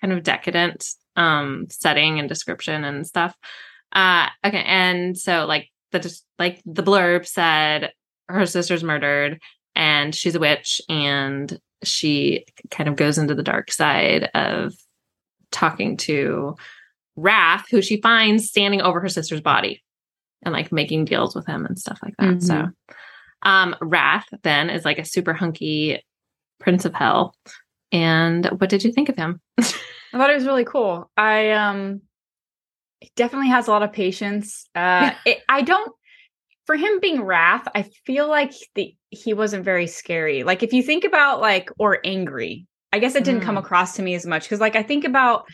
[0.01, 0.85] kind of decadent
[1.15, 3.35] um setting and description and stuff.
[3.91, 7.91] Uh okay, and so like the just like the blurb said
[8.27, 9.39] her sister's murdered
[9.75, 14.73] and she's a witch and she kind of goes into the dark side of
[15.51, 16.55] talking to
[17.15, 19.83] Wrath, who she finds standing over her sister's body
[20.43, 22.41] and like making deals with him and stuff like that.
[22.43, 22.67] So
[23.43, 26.03] um Wrath then is like a super hunky
[26.59, 27.35] prince of hell.
[27.91, 29.39] And what did you think of him?
[29.57, 31.09] I thought it was really cool.
[31.15, 32.01] I um
[32.99, 34.65] he definitely has a lot of patience.
[34.75, 35.91] Uh it, I don't
[36.65, 40.43] for him being wrath, I feel like the he wasn't very scary.
[40.43, 43.59] Like if you think about like or angry, I guess it didn't come Mm.
[43.59, 45.45] across to me as much because like I think about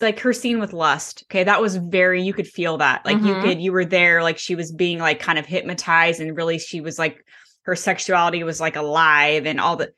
[0.00, 1.24] like her scene with lust.
[1.28, 3.04] Okay, that was very you could feel that.
[3.04, 3.40] Like you Mhm.
[3.40, 6.80] could you were there like she was being like kind of hypnotized and really she
[6.80, 7.16] was like
[7.62, 9.92] her sexuality was like alive and all the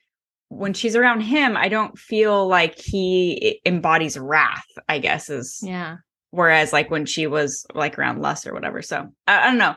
[0.51, 5.97] when she's around him, I don't feel like he embodies wrath, I guess is Yeah.
[6.31, 8.83] Whereas like when she was like around lust or whatever.
[8.83, 9.75] So I, I don't know.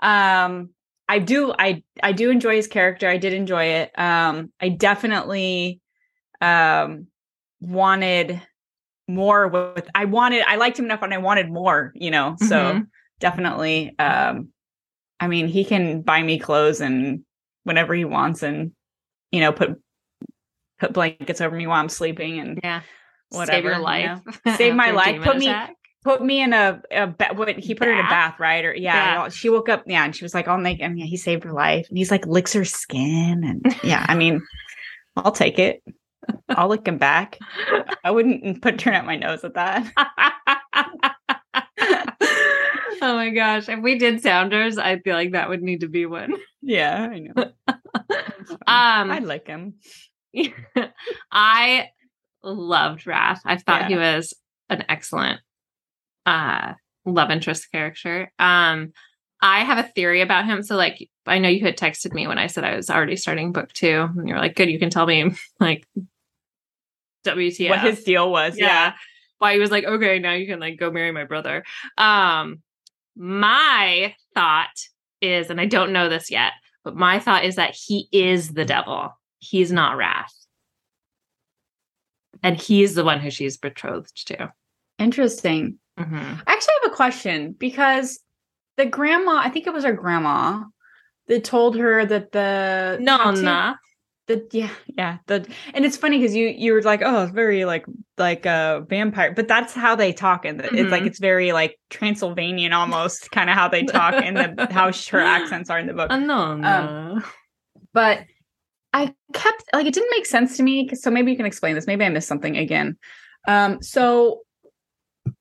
[0.00, 0.70] Um
[1.08, 3.08] I do I I do enjoy his character.
[3.08, 3.98] I did enjoy it.
[3.98, 5.80] Um I definitely
[6.40, 7.06] um
[7.60, 8.40] wanted
[9.08, 12.36] more with I wanted I liked him enough and I wanted more, you know.
[12.38, 12.86] So Mhm.
[13.20, 14.48] definitely um
[15.20, 17.24] I mean he can buy me clothes and
[17.64, 18.72] whenever he wants and
[19.30, 19.80] you know put
[20.78, 22.80] put blankets over me while I'm sleeping and Yeah.
[23.30, 24.22] whatever Save your you know.
[24.26, 24.38] life.
[24.58, 25.22] Save my life.
[25.22, 25.74] Put me- attack.
[26.04, 28.10] Put me in a, a what he put her in a Bath?
[28.32, 28.64] bath, right?
[28.64, 29.34] Or yeah, Bath.
[29.34, 31.52] she woke up, yeah, and she was like, "Oh, make and yeah, he saved her
[31.52, 34.40] life." And he's like, licks her skin, and yeah, I mean,
[35.16, 35.82] I'll take it.
[36.48, 37.38] I'll lick him back.
[38.02, 39.92] I wouldn't put turn out my nose at that.
[43.02, 43.68] oh my gosh.
[43.68, 46.34] If we did sounders, I feel like that would need to be one.
[46.62, 47.52] Yeah, I know.
[48.66, 49.74] Um I'd lick him.
[51.32, 51.88] I
[52.42, 53.40] loved Wrath.
[53.44, 54.34] I thought he was
[54.68, 55.40] an excellent
[56.26, 58.32] uh love interest character.
[58.38, 58.92] Um
[59.40, 60.62] I have a theory about him.
[60.62, 63.52] So like I know you had texted me when I said I was already starting
[63.52, 64.08] book two.
[64.16, 65.86] And you were like, good, you can tell me like
[67.24, 67.70] WTF.
[67.70, 68.58] What his deal was?
[68.58, 68.94] Yeah.
[69.38, 71.64] Why he was like, okay, now you can like go marry my brother.
[71.98, 72.62] Um
[73.16, 74.74] my thought
[75.20, 78.64] is, and I don't know this yet, but my thought is that he is the
[78.64, 79.10] devil.
[79.38, 80.34] He's not Wrath.
[82.42, 84.52] And he's the one who she's betrothed to.
[84.98, 85.78] Interesting.
[85.98, 86.42] Mhm.
[86.46, 88.20] I actually have a question because
[88.76, 90.64] the grandma, I think it was her grandma,
[91.28, 93.78] that told her that the Nonna.
[94.26, 97.64] the yeah yeah the and it's funny because you you were like oh it's very
[97.66, 97.84] like
[98.16, 101.06] like a vampire but that's how they talk and it's like Mhm.
[101.06, 105.68] it's very like transylvanian almost kind of how they talk and the how her accents
[105.68, 107.22] are in the book A nonna.
[107.92, 108.20] but
[108.94, 111.86] i kept like it didn't make sense to me so maybe you can explain this
[111.86, 112.96] maybe i missed something again
[113.46, 114.40] um so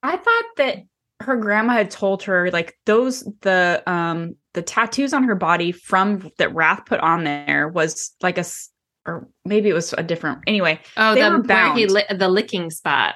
[0.02, 0.78] i thought that
[1.20, 6.30] her grandma had told her like those the um the tattoos on her body from
[6.38, 8.70] that Wrath put on there was like a s-
[9.06, 11.92] or maybe it was a different anyway Oh, They the were where he bound.
[11.92, 13.16] li- the licking spot.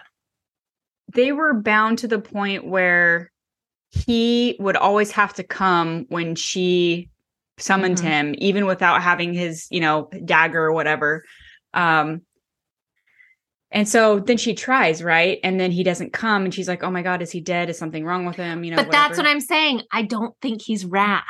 [1.14, 3.32] they were bound to the point where
[3.92, 7.10] he would always have to come when she
[7.58, 8.02] summoned Mhm.
[8.04, 11.24] him even without having his you know dagger or whatever
[11.74, 12.22] um
[13.72, 16.90] and so then she tries right and then he doesn't come and she's like oh
[16.92, 19.28] my god is he dead is something wrong with him you know but that's what
[19.28, 19.82] I'm saying.
[19.92, 21.24] I don't think he's Wrath.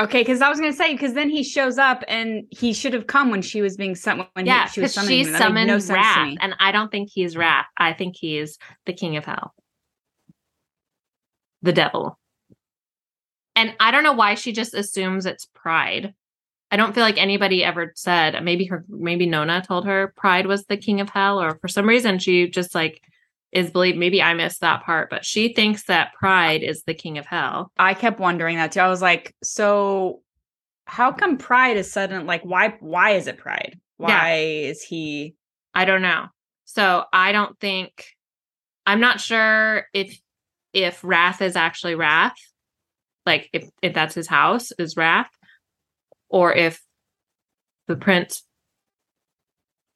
[0.00, 3.06] okay because i was gonna say because then he shows up and he should have
[3.06, 5.36] come when she was being summoned when he- yeah, she was because summoning she him.
[5.38, 7.66] Summoned no Wrath, and I don't think he's Wrath.
[7.76, 9.52] I think he's the King of Hell,
[11.62, 12.18] the devil.
[13.56, 16.14] And I don't know why she just assumes it's Pride.
[16.70, 18.42] I don't feel like anybody ever said.
[18.42, 21.88] Maybe her, maybe Nonna told her Pride was the King of Hell, or for some
[21.88, 23.02] reason she just like
[23.52, 23.98] is believed.
[23.98, 27.72] Maybe I missed that part, but she thinks that Pride is the King of Hell.
[27.78, 28.80] I kept wondering that too.
[28.80, 30.22] I was like, so
[30.84, 32.26] how come Pride is sudden?
[32.26, 32.76] Like, why?
[32.80, 33.78] Why is it Pride?
[33.96, 35.34] Why is he?
[35.74, 36.26] I don't know.
[36.64, 38.06] So I don't think
[38.86, 40.18] I'm not sure if
[40.72, 42.36] if Wrath is actually Wrath,
[43.26, 45.30] like if if that's his house is Wrath,
[46.30, 46.80] or if
[47.88, 48.44] the prince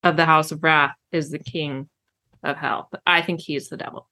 [0.02, 1.88] of the house of Wrath is the king
[2.42, 2.88] of hell.
[2.90, 4.08] But I think he's the devil.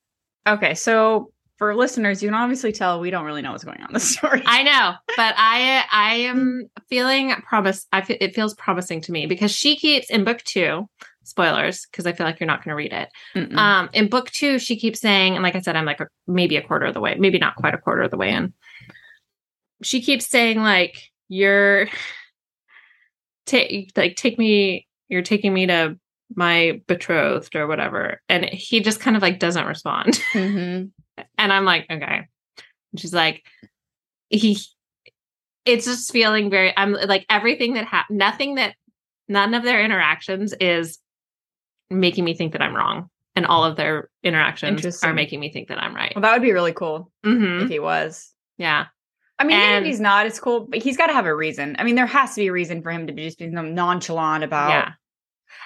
[0.46, 3.88] Okay, so for listeners, you can obviously tell we don't really know what's going on
[3.88, 4.42] in the story.
[4.46, 7.86] I know, but I I am feeling promise.
[7.92, 10.88] I it feels promising to me because she keeps in book two.
[11.24, 13.08] Spoilers, because I feel like you're not going to read it.
[13.36, 13.56] Mm-mm.
[13.56, 16.56] Um, in book two, she keeps saying, and like I said, I'm like a, maybe
[16.56, 18.52] a quarter of the way, maybe not quite a quarter of the way in.
[19.84, 21.88] She keeps saying like, "You're
[23.46, 25.98] take like take me, you're taking me to
[26.34, 30.90] my betrothed or whatever," and he just kind of like doesn't respond, Mhm.
[31.38, 32.28] and I'm like, okay.
[32.92, 33.42] And she's like,
[34.28, 34.58] he.
[35.64, 36.76] It's just feeling very.
[36.76, 38.18] I'm like everything that happened.
[38.18, 38.74] Nothing that
[39.28, 40.98] none of their interactions is
[41.88, 45.68] making me think that I'm wrong, and all of their interactions are making me think
[45.68, 46.12] that I'm right.
[46.14, 48.32] Well, that would be really cool hmm if he was.
[48.58, 48.86] Yeah,
[49.42, 51.34] I mean, even And- if he's not, it's cool, but he's got to have a
[51.34, 51.76] reason.
[51.78, 54.44] I mean, there has to be a reason for him to be just being nonchalant
[54.44, 54.70] about.
[54.70, 54.92] yeah.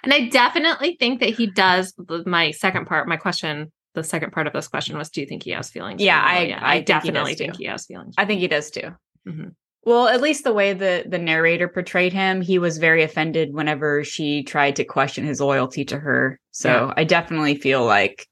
[0.03, 1.95] And I definitely think that he does.
[2.27, 5.43] My second part, my question, the second part of this question was, do you think
[5.45, 6.03] he has feelings?
[6.03, 6.29] Yeah, I-?
[6.29, 8.15] I I, think he definitely think he has feelings.
[8.19, 8.95] I think he does too.
[9.27, 9.53] Mhm.
[9.85, 14.03] Well, at least the way the the narrator portrayed him, he was very offended whenever
[14.05, 16.41] she tried to question his loyalty to her.
[16.51, 16.95] So Yeah.
[16.97, 18.27] I definitely feel like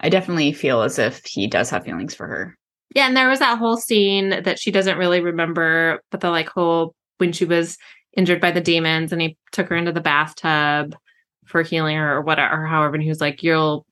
[0.00, 2.58] I definitely feel as if he does have feelings for her.
[2.94, 6.48] Yeah, and there was that whole scene that she doesn't really remember, but the like
[6.48, 7.76] whole when she was
[8.16, 10.96] injured by the demons and he took her into the bathtub
[11.46, 13.86] for healing her or whatever, or however, and he was like, You'll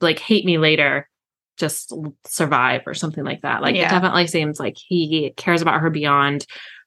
[0.00, 1.08] like hate me later,
[1.56, 1.92] just
[2.26, 3.62] survive or something like that.
[3.62, 3.86] Like Yeah.
[3.86, 6.46] it definitely seems like he cares about her beyond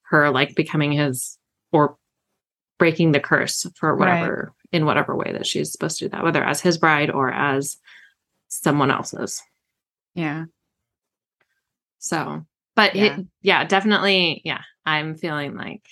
[0.10, 1.38] her like becoming his
[1.72, 1.98] or
[2.78, 4.00] breaking the curse for Right.
[4.20, 7.32] whatever in whatever way that she's supposed to do that, whether as his bride or
[7.32, 7.78] as
[8.50, 9.42] someone else's.
[10.18, 10.46] Yeah.
[12.00, 13.04] So, but Yeah.
[13.04, 14.42] yeah, yeah definitely.
[14.44, 15.84] Yeah, I'm feeling like,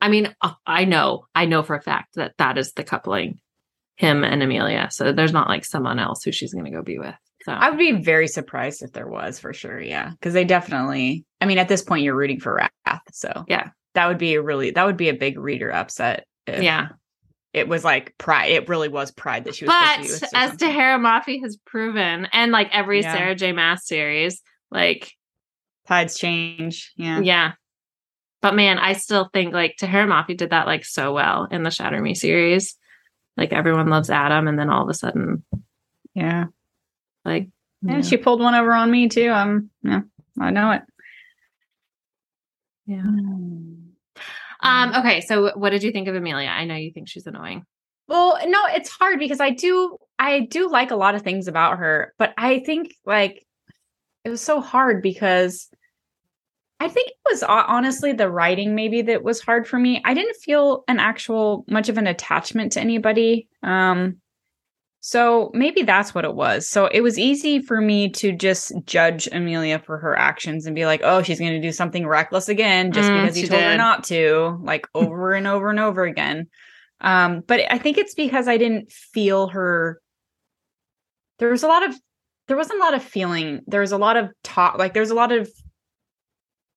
[0.00, 3.40] I mean, uh, I know, I know for a fact that that is the coupling,
[3.96, 4.88] him and Emilia.
[4.90, 7.14] So there's not like someone else who she's going to go be with.
[7.44, 9.80] So, I would be very surprised if there was for sure.
[9.80, 10.10] Yeah.
[10.10, 13.02] Because they definitely, I mean, at this point, you're rooting for Wrath.
[13.12, 13.70] So Yeah.
[13.94, 16.26] that would be a really, that would be a big reader upset.
[16.46, 16.88] If yeah.
[17.52, 18.50] It was like pride.
[18.50, 20.52] It really was pride that she was But as.
[20.56, 23.14] Tahereh Mafi has proven, and like every Yeah.
[23.14, 23.52] Sarah J.
[23.52, 25.10] Maas series, like,
[25.86, 26.92] tides change.
[26.96, 27.20] Yeah.
[27.20, 27.52] yeah.
[28.42, 31.70] But man, I still think like Tahereh Mafi did that like so well in the
[31.70, 32.76] Shatter Me series.
[33.36, 35.44] Like everyone loves Adam, and then all of a sudden,
[36.14, 36.46] Yeah.
[37.24, 37.48] like,
[37.82, 39.30] Yeah, she pulled one over on me too.
[39.30, 40.00] Um, yeah,
[40.38, 40.82] I know it.
[42.86, 43.00] yeah.
[43.00, 43.77] Um,
[44.64, 46.48] okay, so what did you think of Emilia?
[46.48, 47.64] I know you think she's annoying.
[48.08, 51.78] Well, no, it's hard because I do, I do like a lot of things about
[51.78, 53.46] her, but I think like
[54.24, 55.68] it was so hard because
[56.80, 60.00] I think it was honestly the writing maybe that was hard for me.
[60.04, 63.48] I didn't feel an actual much of an attachment to anybody.
[63.62, 64.18] Um,
[65.00, 66.68] so maybe that's what it was.
[66.68, 70.86] So it was easy for me to just judge Emilia for her actions and be
[70.86, 73.76] like, oh, she's going to do something reckless again just Mm, because he told her
[73.76, 76.48] not to, like over and over and over again.
[77.00, 80.00] Um, but I think it's because I didn't feel her.
[81.38, 81.94] There was a lot of,
[82.48, 83.60] there wasn't a lot of feeling.
[83.68, 85.48] There was a lot of talk, like there's a lot of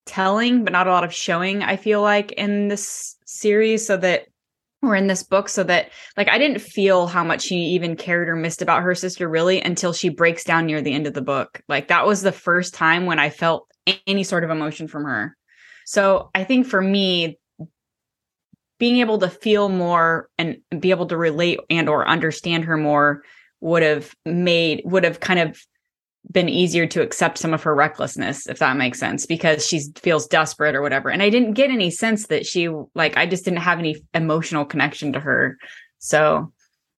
[0.05, 1.63] telling, but not a lot of showing.
[1.63, 4.27] I feel like in this series, so that
[4.81, 8.29] were in this book so that like I didn't feel how much she even cared
[8.29, 11.21] or missed about her sister really until she breaks down near the end of the
[11.21, 11.61] book.
[11.67, 13.67] Like that was the first time when I felt
[14.07, 15.37] any sort of emotion from her.
[15.85, 17.39] So I think for me
[18.79, 23.23] being able to feel more and be able to relate and or understand her more
[23.59, 25.61] would have made would have kind of
[26.29, 30.27] been easier to accept some of her recklessness if that makes sense because she feels
[30.27, 31.09] desperate or whatever.
[31.09, 34.65] And i didn't get any sense that she like i just didn't have any emotional
[34.65, 35.57] connection to her.
[35.99, 36.53] So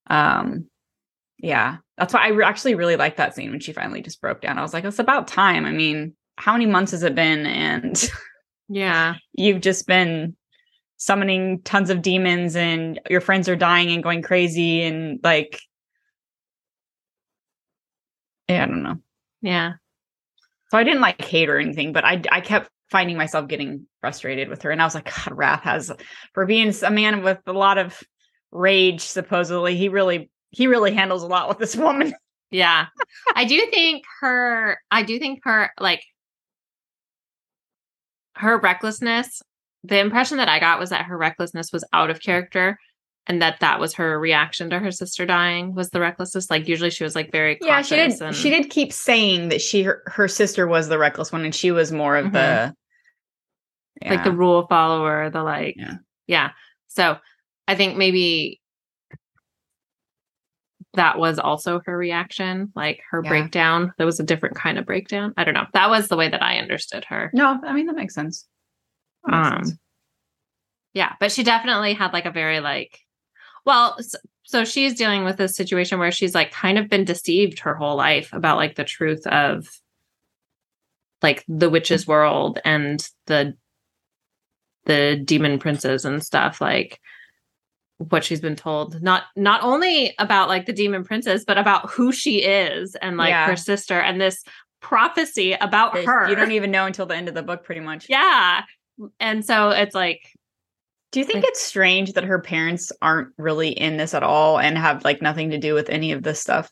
[0.08, 0.66] um
[1.40, 4.42] yeah that's why i re- actually really liked that scene when she finally just broke
[4.42, 4.60] down.
[4.60, 5.66] I was like it's about time.
[5.66, 7.46] I mean how many months has it been?
[7.46, 8.12] And
[8.70, 9.16] yeah.
[9.34, 10.36] you've just been
[10.98, 15.60] summoning tons of demons and your friends are dying and going crazy and like
[18.50, 19.00] yeah, I don't know.
[19.44, 19.74] Yeah.
[20.72, 24.50] So I didn't like hate or anything, but I I kept finding myself getting frustrated
[24.50, 24.72] with her.
[24.72, 25.92] And I was like, God, Wrath has
[26.34, 28.02] for being a man with a lot of
[28.52, 32.16] rage, supposedly, he really he really handles a lot with this woman.
[32.52, 32.86] Yeah.
[33.36, 36.04] I do think her I do think her like
[38.36, 39.42] her recklessness,
[39.84, 42.78] the impression that I got was that her recklessness was out of character
[43.28, 46.90] and that that was her reaction to her sister dying was the recklessness like usually
[46.90, 48.36] she was like very yeah she did and...
[48.36, 51.72] she did keep saying that she her, her, sister was the reckless one and she
[51.72, 52.36] was more of mm-hmm.
[52.36, 52.76] the
[54.02, 54.10] yeah.
[54.10, 55.96] like the rule follower the like yeah.
[56.28, 56.52] yeah
[56.88, 57.18] so
[57.68, 58.60] i think maybe
[60.96, 63.30] that was also her reaction like her yeah.
[63.30, 66.30] breakdown there was a different kind of breakdown i don't know that was the way
[66.30, 68.48] that i understood her no i mean that makes sense
[69.24, 69.80] that makes um sense.
[70.94, 73.00] yeah but she definitely had like a very like
[73.66, 73.98] well,
[74.44, 77.96] so she's dealing with this situation where she's like kind of been deceived her whole
[77.96, 79.68] life about like the truth of
[81.22, 82.10] like the witch's mm.
[82.10, 83.56] world and the
[84.86, 87.00] the demon princes and stuff like
[87.98, 89.02] what she's been told.
[89.02, 93.30] Not not only about like the demon princess but about who she is and like
[93.30, 93.46] yeah.
[93.46, 94.44] her sister and this
[94.82, 98.10] prophecy about her you don't even know until the end of the book pretty much.
[98.10, 98.64] Yeah.
[99.22, 100.28] And so it's like
[101.14, 104.76] do you think it's strange that her parents aren't really in this at all and
[104.76, 106.72] have like nothing to do with any of this stuff?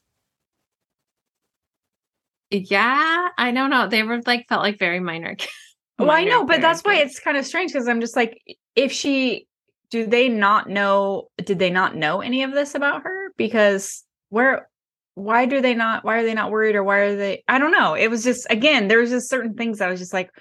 [2.49, 3.87] Yeah, I don't know.
[3.87, 5.37] They were like felt like very minor.
[5.99, 8.35] well, minor I know, but that's why it's kind of strange because I'm just like,
[8.75, 9.45] if she,
[9.91, 11.29] do they not know?
[11.37, 13.31] Did they not know any of this about her?
[13.37, 14.67] Because where,
[15.13, 16.03] why do they not?
[16.03, 17.43] Why are they not worried or why are they?
[17.47, 17.93] I don't know.
[17.93, 20.31] It was just again, there was just certain things that I was just like.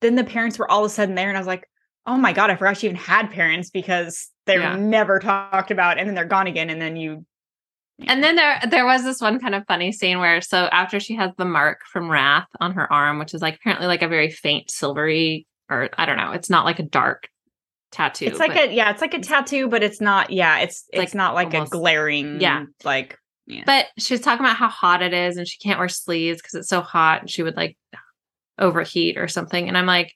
[0.00, 1.66] Then the parents were all of a sudden there, and I was like,
[2.06, 4.76] oh my god, I forgot she even had parents because they're yeah.
[4.76, 7.24] never talked about, and then they're gone again, and then you.
[8.06, 11.14] And then there there was this one kind of funny scene where so after she
[11.14, 14.30] has the mark from Wrath on her arm, which is like apparently like a very
[14.30, 17.28] faint silvery or I don't know, it's not like a dark
[17.92, 18.26] tattoo.
[18.26, 21.14] It's like a yeah, it's like a tattoo, but it's not yeah, it's it's like
[21.14, 23.62] not like almost, a glaring yeah like yeah.
[23.66, 26.68] But she's talking about how hot it is and she can't wear sleeves because it's
[26.68, 27.76] so hot and she would like
[28.58, 29.68] overheat or something.
[29.68, 30.14] And I'm like,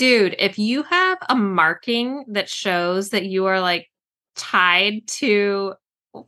[0.00, 3.90] dude, if you have a marking that shows that you are like
[4.34, 5.74] tied to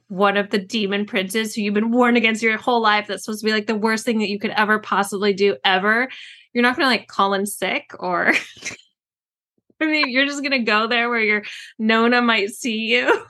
[0.08, 3.40] one of the demon princes who you've been warned against your whole life, that's supposed
[3.40, 6.06] to be like the worst thing that you could ever possibly do ever,
[6.52, 8.34] you're not going to like call in sick or.
[9.80, 11.42] I mean, you're just gonna go there where your
[11.76, 13.24] Nonna might see you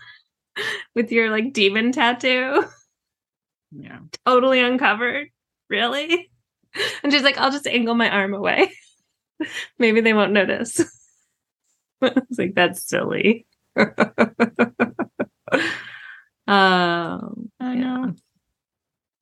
[0.95, 2.65] with your like demon tattoo.
[3.71, 4.01] Yeah.
[4.27, 5.29] Totally uncovered.
[5.71, 6.29] Really?
[7.03, 8.73] And she's like, I'll just angle my arm away.
[9.79, 10.81] Maybe they won't notice.
[12.03, 13.47] it's like that's silly.
[13.77, 13.91] um,
[16.47, 18.15] I know.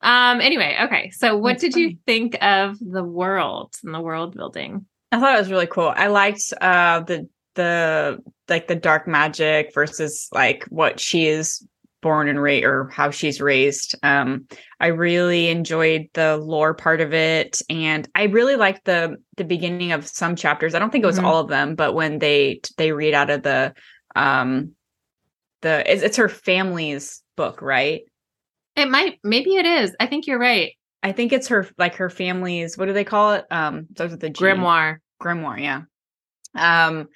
[0.03, 0.41] Um.
[0.41, 1.11] Anyway, okay.
[1.11, 1.85] So, what that's did funny.
[1.85, 4.87] you think of the world and the world building?
[5.13, 5.93] I thought it was really cool.
[5.95, 11.67] I liked uh the the like the dark magic versus like what she is
[12.03, 13.95] born and raised or how she's raised.
[14.03, 14.47] Um,
[14.79, 19.93] I really enjoyed the lore part of it, and I really liked the the beginning
[19.93, 20.75] of some chapters.
[20.75, 21.27] I don't think it was mm-hmm.
[21.27, 23.75] all of them, but when they they read out of the
[24.17, 24.73] um
[25.63, 28.03] the it's, it's her family's book, right?
[28.77, 29.95] It might maybe it is.
[30.01, 30.73] I think you're right.
[31.03, 33.45] I think it's her like her family's what do they call it?
[33.51, 34.45] Um, starts with the G.
[34.45, 34.99] grimoire.
[35.23, 35.83] Grimoire, yeah.
[36.55, 37.09] Um,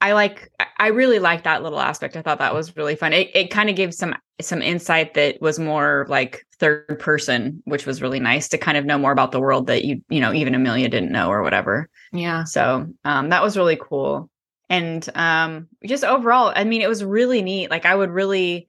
[0.00, 2.16] I like I really like that little aspect.
[2.16, 3.12] I thought that was really fun.
[3.12, 7.86] It it kind of gave some some insight that was more like third person, which
[7.86, 10.32] was really nice to kind of know more about the world that you you know
[10.32, 11.88] even Emilia didn't know or whatever.
[12.12, 12.44] Yeah.
[12.44, 14.30] So um that was really cool.
[14.68, 17.70] And um just overall, I mean it was really neat.
[17.70, 18.68] Like I would really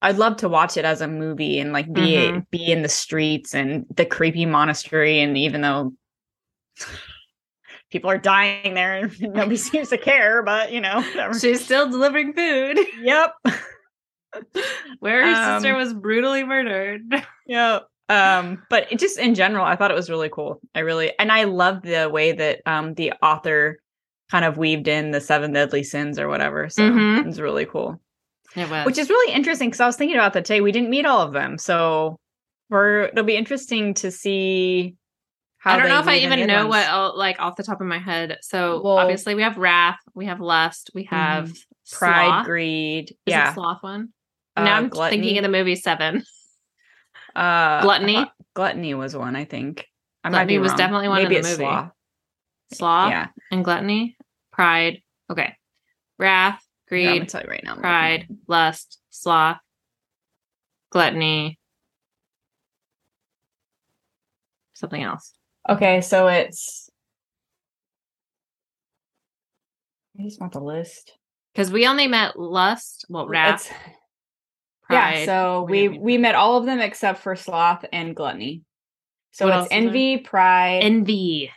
[0.00, 2.40] I'd love to watch it as a movie and like be mm-hmm.
[2.50, 5.92] be in the streets and the creepy monastery and even though
[7.92, 11.38] people are dying there and nobody seems to care, but you know, whatever.
[11.38, 12.78] She's still delivering food.
[13.00, 13.34] Yep.
[15.00, 17.02] Where her Um, sister was brutally murdered.
[17.46, 17.80] Yeah.
[18.08, 20.60] Um, but it just in general, I thought it was really cool.
[20.74, 23.78] I really and I love the way that um the author
[24.30, 26.68] kind of weaved in the seven deadly sins or whatever.
[26.70, 27.20] So Mhm.
[27.20, 28.00] it was really cool.
[28.56, 28.86] It was.
[28.86, 30.60] Which is really interesting because I was thinking about that today.
[30.62, 31.58] We didn't meet all of them.
[31.58, 32.18] So
[32.70, 34.94] we're it'll be interesting to see
[35.64, 36.86] I don't know if I weave in the even know ones.
[36.88, 38.38] what like off the top of my head.
[38.42, 41.52] So Well- obviously we have wrath, we have lust, we have
[41.92, 42.46] pride, sloth.
[42.46, 43.10] greed.
[43.10, 43.50] Is yeah.
[43.50, 44.12] it sloth one?
[44.56, 45.20] Uh, now I'm gluttony.
[45.22, 46.24] thinking of the movie Seven.
[47.36, 48.14] uh Gluttony?
[48.14, 49.86] Thought Gluttony was one, I think.
[50.24, 51.54] I might Gluttony was definitely one in the movie.
[51.54, 51.90] Sloth.
[52.72, 53.26] Sloth Yeah.
[53.50, 54.16] and gluttony,
[54.52, 55.02] pride.
[55.30, 55.54] Okay,
[56.18, 57.76] wrath, Yeah, I'm gonna greed, tell you right now.
[57.76, 59.58] pride, lust, sloth,
[60.90, 61.58] gluttony,
[64.74, 65.32] something else.
[65.68, 66.90] Okay, so it's
[70.18, 71.12] I just want the list.
[71.54, 73.96] Because we only met lust, well, wrath, It's-
[74.82, 75.18] pride.
[75.20, 78.62] yeah, so We we we, met all of them except for sloth and gluttony.
[79.30, 80.80] So What it's envy, pride.
[80.82, 81.50] envy.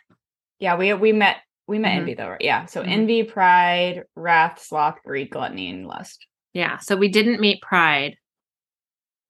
[0.60, 1.38] yeah, we we met
[1.68, 1.98] we met Mhm.
[1.98, 2.42] envy though, right?
[2.42, 2.66] Yeah.
[2.66, 2.88] So Mhm.
[2.90, 6.26] envy, pride, wrath, sloth, greed, gluttony, and lust.
[6.54, 6.78] Yeah.
[6.78, 8.16] So we didn't meet Pride.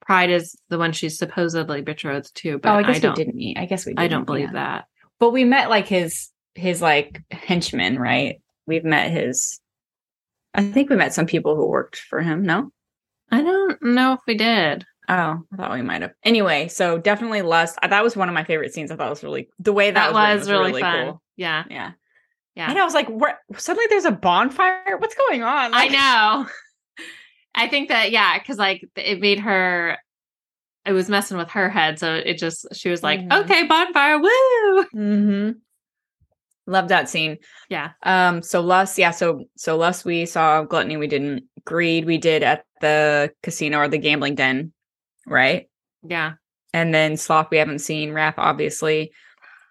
[0.06, 3.18] Pride is the one she's supposedly betrothed to, but oh, I guess don't.
[3.18, 3.58] we didn't meet.
[3.58, 3.92] I guess we.
[3.92, 4.76] Didn't, I don't believe yeah.
[4.76, 4.86] that.
[5.20, 8.42] But we met like his his like henchmen, right?
[8.68, 9.60] We've met his.
[10.54, 12.44] I think we met some people who worked for him.
[12.44, 12.72] No.
[13.32, 14.86] I don't know if we did.
[15.10, 16.14] Oh, I thought we might have.
[16.24, 17.78] Anyway, so definitely lust.
[17.84, 18.92] uh, That was one of my favorite scenes.
[18.92, 21.06] I thought it was really the way that, That, was, was, written really, fun.
[21.06, 21.22] cool.
[21.36, 21.64] Yeah.
[21.70, 21.92] Yeah,
[22.56, 22.70] Yeah.
[22.70, 24.98] And I was like, where, suddenly there's a bonfire.
[24.98, 25.74] What's going on?
[25.74, 26.48] I know.
[27.56, 29.98] I think that yeah, because like it made her.
[30.86, 33.44] It was messing with her head, so it just she was like, Mhm.
[33.44, 35.52] "Okay, bonfire, woo!" Mm-hmm.
[36.68, 37.38] Love that scene.
[37.70, 38.42] Yeah, Um.
[38.44, 38.98] So lust.
[38.98, 39.12] Yeah.
[39.12, 40.06] So so lust.
[40.06, 40.98] We saw gluttony.
[40.98, 41.46] We didn't.
[41.64, 42.06] Greed.
[42.06, 44.74] We did at the casino or the gambling den,
[45.26, 45.68] right?
[46.04, 46.34] yeah.
[46.74, 47.48] And then sloth.
[47.50, 48.12] We haven't seen.
[48.12, 48.36] Wrath.
[48.38, 49.12] Obviously.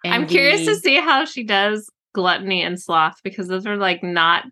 [0.06, 4.44] I'm curious to see how she does gluttony and sloth because those are like not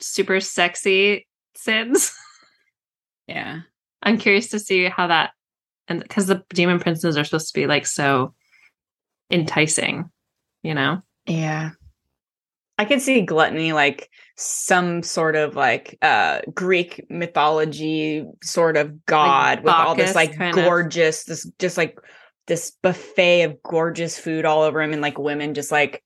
[0.00, 2.14] super sexy sins.
[3.30, 3.60] Yeah.
[4.02, 5.30] I'm curious to see how that
[5.86, 8.34] and because the demon princes are supposed to be like so
[9.30, 10.10] enticing,
[10.64, 11.02] you know?
[11.26, 11.70] Yeah.
[12.76, 19.62] I could see gluttony like some sort of like uh Greek mythology sort of god
[19.62, 20.64] with all this like kind of.
[20.64, 22.00] gorgeous this just like
[22.48, 26.02] this buffet of gorgeous food all over him and like women just like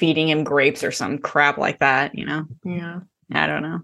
[0.00, 2.46] feeding him grapes or some crap like that, you know.
[2.64, 3.00] Yeah.
[3.32, 3.80] I don't know.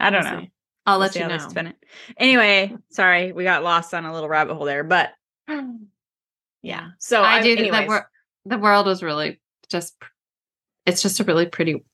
[0.00, 0.46] I don't know.
[0.86, 1.38] I'll We'll let see you know.
[1.38, 1.76] spin it.
[2.16, 5.12] Anyway, sorry, we got lost on a little rabbit hole there, but
[6.62, 6.88] yeah.
[6.98, 8.10] So I do think the, wor-
[8.46, 9.94] the world was really just
[10.86, 11.84] it's just a really pretty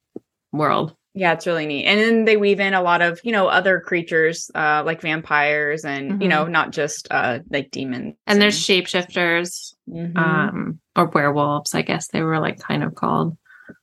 [0.53, 0.95] world.
[1.15, 1.87] Yeah, it's really neat.
[1.87, 5.85] And then they weave in a lot of, you know, other creatures, uh, like vampires
[5.87, 8.15] and, you know, not just uh like demons.
[8.27, 10.17] And there's shapeshifters, Mhm.
[10.17, 13.37] um, or werewolves, I guess they were like kind of called.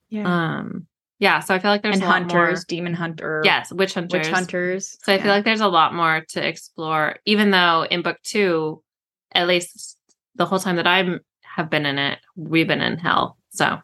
[0.09, 0.23] yeah.
[0.59, 0.87] Um
[1.23, 2.65] yeah, so I feel like there's and a lot hunters, more.
[2.67, 3.41] demon hunter.
[3.45, 4.11] Yes, witch hunters.
[4.11, 4.97] Witch hunters.
[5.03, 8.83] So I feel like there's a lot more to explore, even though in book two,
[9.31, 9.97] at least
[10.35, 13.37] the whole time that I have been in it, we've been in hell.
[13.51, 13.79] So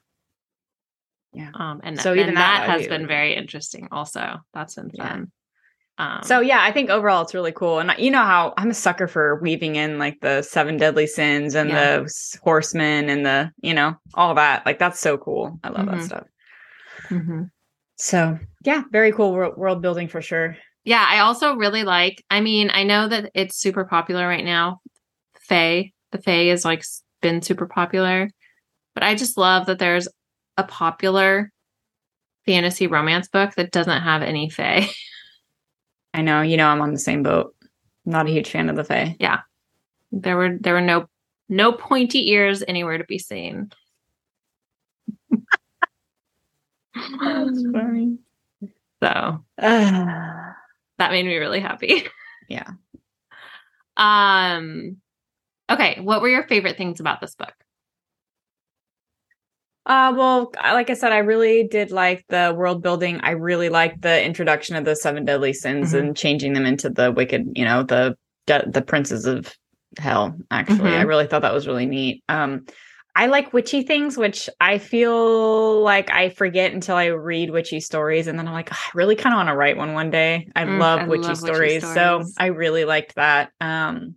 [1.32, 1.52] Yeah.
[1.54, 3.88] um, and So even even that, that, has been very interesting.
[3.90, 5.08] Also, that's been Yeah.
[5.08, 5.32] fun.
[5.98, 7.80] Um, So yeah, I think overall it's really cool.
[7.80, 11.56] And you know how I'm a sucker for weaving in like the seven deadly sins
[11.56, 12.00] and Yeah.
[12.00, 14.66] the horsemen and the, you know, all that.
[14.66, 15.58] Like that's so cool.
[15.64, 16.06] I love that Mhm.
[16.06, 16.28] stuff.
[17.10, 17.50] Mhm.
[17.98, 20.58] So yeah, very cool world, world building for sure.
[20.86, 22.24] yeah, I also really like.
[22.30, 24.82] I mean, I know that it's super popular right now.
[25.42, 26.84] Fae, the Fae is like
[27.22, 28.30] been super popular,
[28.94, 30.08] but I just love that there's
[30.58, 31.52] a popular
[32.46, 34.90] fantasy romance book that doesn't have any Fae.
[36.14, 37.56] I know, you know, I'm on the same boat.
[38.06, 39.16] Not a huge fan of the Fae.
[39.20, 39.42] Yeah.
[40.12, 41.08] There were there were no
[41.50, 43.72] no pointy ears anywhere to be seen.
[47.72, 48.18] funny.
[49.02, 50.54] So Uh,
[50.98, 52.04] that made me really happy.
[52.48, 52.72] Yeah.
[53.98, 54.98] Um
[55.72, 57.54] okay, what were your favorite things about this book?
[59.86, 63.20] Uh, well, like I said, I really did like the world building.
[63.22, 66.00] I really liked the introduction of the seven deadly sins Mhm.
[66.00, 68.16] and changing them into the wicked, you know, the
[68.48, 69.54] the, the princes of
[69.98, 70.36] hell.
[70.50, 71.08] Actually, I Mhm.
[71.08, 72.24] really thought that was really neat.
[72.30, 72.66] Um,
[73.20, 78.28] I like witchy things, which I feel like I forget until I read witchy stories,
[78.28, 80.48] and then I'm like, "Ugh, I really kind of want to write one one day.
[80.56, 82.24] I Mm, love I witchy love witchy stories, so.
[82.38, 83.52] I really liked that.
[83.60, 84.16] Um,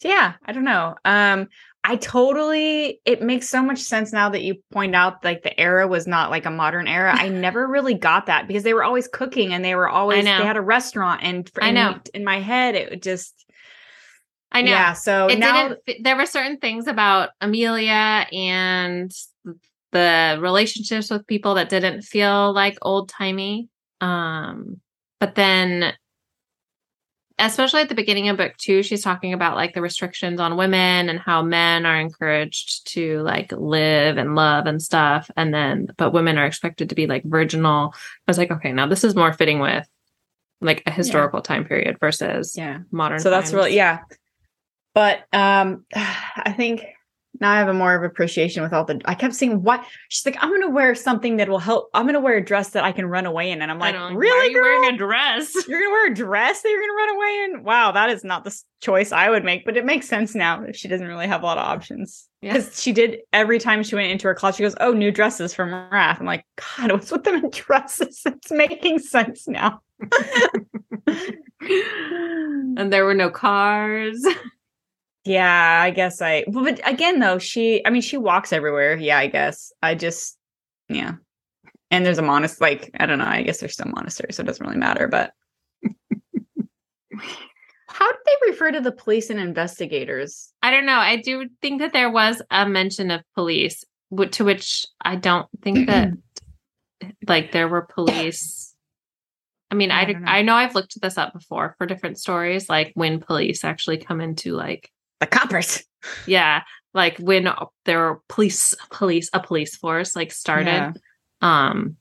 [0.00, 0.96] so yeah, I don't know.
[1.06, 1.48] Um,
[1.82, 5.88] I totally it makes so much sense now that you point out like the era
[5.88, 7.14] was not like a modern era.
[7.16, 10.30] I never really got that because they were always cooking and they were always they
[10.44, 13.45] had a restaurant and I know in my head it would just
[14.52, 14.70] I know.
[14.70, 19.10] Yeah, so it now didn't there were certain things about Emilia and
[19.92, 23.68] the relationships with people that didn't feel like old timey.
[24.00, 24.80] Um
[25.20, 25.94] but then
[27.38, 31.08] especially at the beginning of book two, she's talking about like the restrictions on women
[31.08, 35.30] and how men are encouraged to like live and love and stuff.
[35.36, 37.92] And then, but women are expected to be like virginal.
[37.94, 39.86] I was like, okay, now this is more fitting with
[40.62, 41.42] like a historical yeah.
[41.42, 43.20] time period versus yeah modern.
[43.20, 43.44] So times.
[43.44, 44.00] that's really, yeah.
[44.96, 46.86] But um I think
[47.38, 48.98] now I have a more of appreciation with all the.
[49.04, 51.90] I kept saying, "What?" She's like, "I'm gonna wear something that will help.
[51.92, 54.52] I'm gonna wear a dress that I can run away in." And I'm like, "Really?
[54.52, 55.54] you wearing a dress?
[55.68, 57.62] You're gonna wear a dress that you're gonna run away in?
[57.64, 60.76] Wow, that is not the choice I would make, but it makes sense now if
[60.76, 62.26] she doesn't really have a lot of options.
[62.40, 62.80] Because yeah.
[62.80, 65.74] she did every time she went into her closet, she goes, "Oh, new dresses from
[65.74, 66.46] Wrath." I'm like,
[66.78, 68.22] God, what's with them in dresses?
[68.24, 69.82] It's making sense now.
[72.76, 74.26] and there were no cars.
[75.26, 76.44] Yeah, I guess I.
[76.46, 77.84] But again, though, she.
[77.84, 78.96] I mean, she walks everywhere.
[78.96, 79.72] Yeah, I guess.
[79.82, 80.38] I just.
[80.88, 81.14] Yeah.
[81.90, 82.76] And there's a monastery.
[82.76, 83.26] Like I don't know.
[83.26, 85.08] I guess there's still monastery, so it doesn't really matter.
[85.08, 85.32] But
[87.88, 90.52] how did they refer to the police and investigators?
[90.62, 90.98] I don't know.
[90.98, 93.84] I do think that there was a mention of police,
[94.32, 96.10] to which I don't think that
[97.26, 98.74] like there were police.
[99.70, 100.26] I mean, I I know.
[100.26, 104.20] I know I've looked this up before for different stories, like when police actually come
[104.20, 104.90] into like
[105.20, 105.82] the coppers.
[106.26, 106.62] Yeah,
[106.94, 107.48] like when
[107.84, 110.66] there were police, police, a police force like started.
[110.66, 110.92] Yeah.
[111.42, 111.96] Um.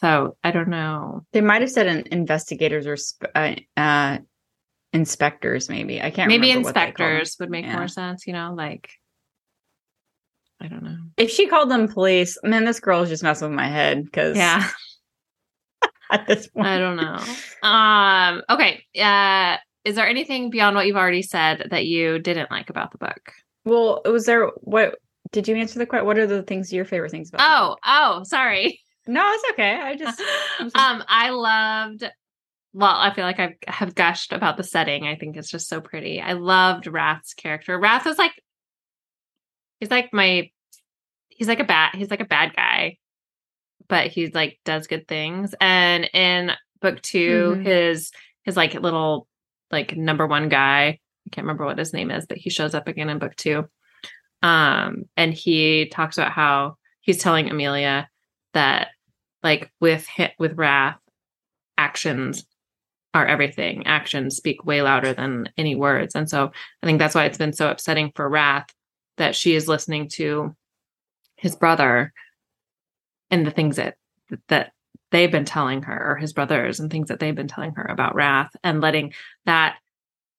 [0.00, 1.26] So I don't know.
[1.32, 2.96] They might have said an investigators or
[3.34, 4.18] uh, uh,
[4.92, 5.68] inspectors.
[5.68, 6.28] Maybe I can't.
[6.28, 7.76] Maybe inspectors would make yeah.
[7.76, 8.26] more sense.
[8.26, 8.90] You know, like
[10.60, 10.98] I don't know.
[11.16, 14.36] If she called them police, man, this girl is just messing with my head because
[14.36, 14.68] yeah.
[16.10, 17.68] at this point, I don't know.
[17.68, 18.42] Um.
[18.48, 18.84] Okay.
[18.98, 22.98] Uh is there anything beyond what you've already said that you didn't like about the
[22.98, 23.32] book?
[23.64, 24.96] Well, was there what
[25.30, 26.06] did you answer the question?
[26.06, 27.40] What are the things your favorite things about?
[27.42, 28.80] Oh, oh, sorry.
[29.06, 29.74] No, it's okay.
[29.74, 30.20] I just,
[30.60, 32.04] um I loved
[32.74, 35.06] well, I feel like I have gushed about the setting.
[35.06, 36.22] I think it's just so pretty.
[36.22, 37.78] I loved Wrath's character.
[37.78, 38.32] Wrath is like
[39.80, 40.50] he's like my
[41.28, 42.98] he's like a bad he's like a bad guy,
[43.88, 45.54] but he's like does good things.
[45.60, 47.62] And in book 2, mm-hmm.
[47.62, 48.10] his
[48.44, 49.26] his like little
[49.72, 51.00] like number one guy.
[51.26, 53.64] I can't remember what his name is, but he shows up again in book two.
[54.42, 58.08] Um, and he talks about how he's telling Emilia
[58.54, 58.88] that
[59.42, 60.06] like with
[60.38, 60.98] with wrath,
[61.78, 62.44] actions
[63.14, 63.86] are everything.
[63.86, 66.14] Actions speak way louder than any words.
[66.14, 66.50] And so
[66.82, 68.66] I think that's why it's been so upsetting for Wrath
[69.18, 70.54] that she is listening to
[71.36, 72.12] his brother
[73.30, 73.96] and the things that
[74.48, 74.72] that
[75.12, 78.14] they've been telling her or his brothers and things that they've been telling her about
[78.14, 79.12] wrath and letting
[79.44, 79.76] that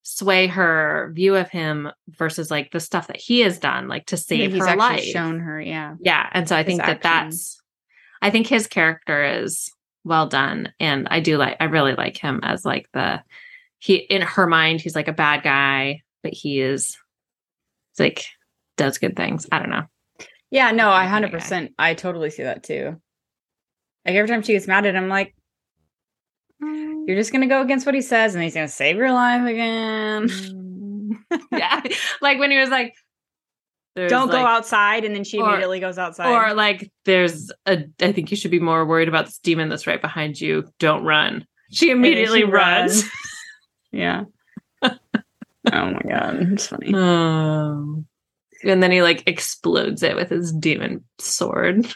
[0.02, 4.18] sway her view of him versus like the stuff that he has done like to
[4.18, 5.04] save yeah, her life.
[5.04, 5.96] shown her yeah.
[6.02, 7.62] Yeah and so i think that that's
[8.22, 9.72] i think his character is
[10.04, 13.24] well done and i do like i really like him as like the
[13.80, 16.98] he in her mind he's like a bad guy but he is
[17.98, 18.26] like
[18.76, 19.46] does good things.
[19.52, 19.84] I don't know.
[20.50, 23.00] Yeah no i 100% i totally see that too
[24.06, 25.36] like every time she gets mad at him, I'm like,
[27.08, 30.28] you're just gonna go against what he says, and he's gonna save your life again.
[30.28, 31.18] Mm.
[31.52, 31.82] yeah,
[32.22, 32.96] like when he was like,
[33.96, 36.32] "Don't go outside," and then she or, immediately goes outside.
[36.32, 37.86] Or like, "There's a.
[38.02, 40.66] I think you should be more worried about this demon that's right behind you.
[40.80, 43.04] Don't run." She immediately she runs.
[43.04, 43.12] runs.
[43.92, 44.24] yeah.
[44.84, 44.92] oh
[45.66, 46.94] my god, it's funny.
[46.94, 48.04] Oh.
[48.64, 51.94] And then he like explodes it with his demon sword.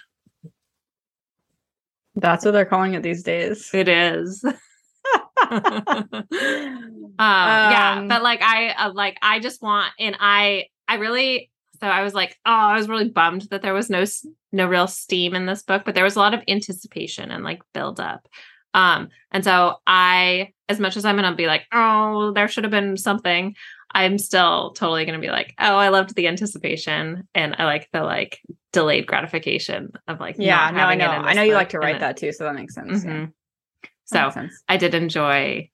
[2.18, 3.70] That's what they're calling it these days.
[3.74, 4.44] It is.
[5.50, 6.26] um,
[7.20, 11.50] yeah, um, but like I uh, like I just want and I I really
[11.80, 14.04] so I was like, oh, I was really bummed that there was no
[14.52, 17.62] no real steam in this book, but there was a lot of anticipation and like
[17.74, 18.28] build up.
[18.74, 22.72] Um, and so I, as much as I'm gonna be like, oh, there should have
[22.72, 23.56] been something,
[23.98, 28.04] I'm still totally gonna be like, oh, I loved the anticipation and I like the
[28.04, 28.40] like
[28.72, 31.08] delayed gratification of like yeah no i know.
[31.08, 33.00] i know you like to write that too so that makes sense.
[33.00, 33.10] Mm-hmm.
[33.10, 33.28] yeah.
[34.06, 34.64] so makes sense.
[34.70, 35.68] i did enjoy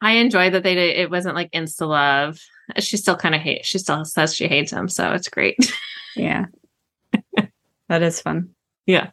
[0.00, 2.38] i enjoyed that they did it wasn't like insta love.
[2.78, 5.58] She still kind of hates she still says she hates him so it's great.
[6.18, 6.46] Yeah.
[7.90, 8.54] That is fun.
[8.86, 9.10] Yeah.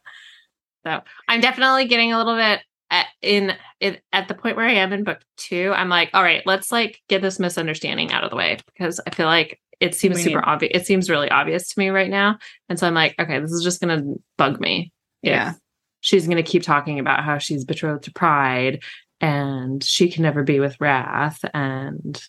[0.86, 2.62] So i'm definitely getting a little bit
[2.94, 6.24] at, in it, at the point where I am in book two, I'm like, all
[6.24, 9.96] right, let's like get this misunderstanding out of the way because I feel like it
[9.96, 10.72] seems We super need- obvious.
[10.74, 12.38] It seems really obvious to me right now,
[12.70, 14.04] and so I'm like, okay, this is just gonna
[14.38, 14.94] bug me.
[15.22, 15.54] Yeah.
[16.02, 18.84] she's gonna keep talking about how she's betrothed to Pride
[19.22, 22.22] and she can never be with Wrath, and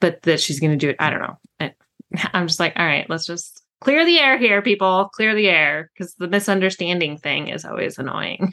[0.00, 0.96] but that she's gonna do it.
[0.98, 1.38] I don't know.
[1.60, 1.72] I,
[2.32, 5.10] I'm just like, all right, let's just clear the air here, people.
[5.14, 8.52] Clear the air because the misunderstanding thing is always annoying.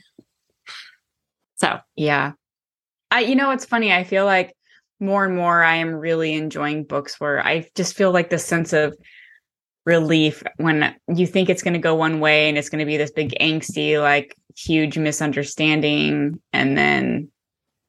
[1.64, 2.34] So Yeah.
[3.09, 4.53] I you know it's funny, I feel like
[4.99, 8.74] more and more I am really enjoying books where I just feel like the sense
[8.74, 8.95] of
[9.86, 12.97] relief when you think it's going to go one way and it's going to be
[12.97, 17.30] this big angsty like huge misunderstanding and then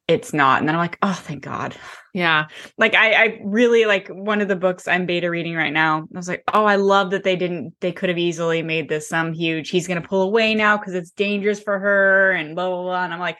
[0.07, 1.75] it's not and then I'm like, "Oh, thank God."
[2.13, 2.45] yeah,
[2.77, 6.07] Like I I really like one of the books I'm beta reading right now.
[6.13, 9.09] I was like, "Oh, I love that they didn't they could have easily made this
[9.09, 12.69] some huge he's going to pull away now cuz it's dangerous for her and blah
[12.69, 13.37] blah blah." And I'm like,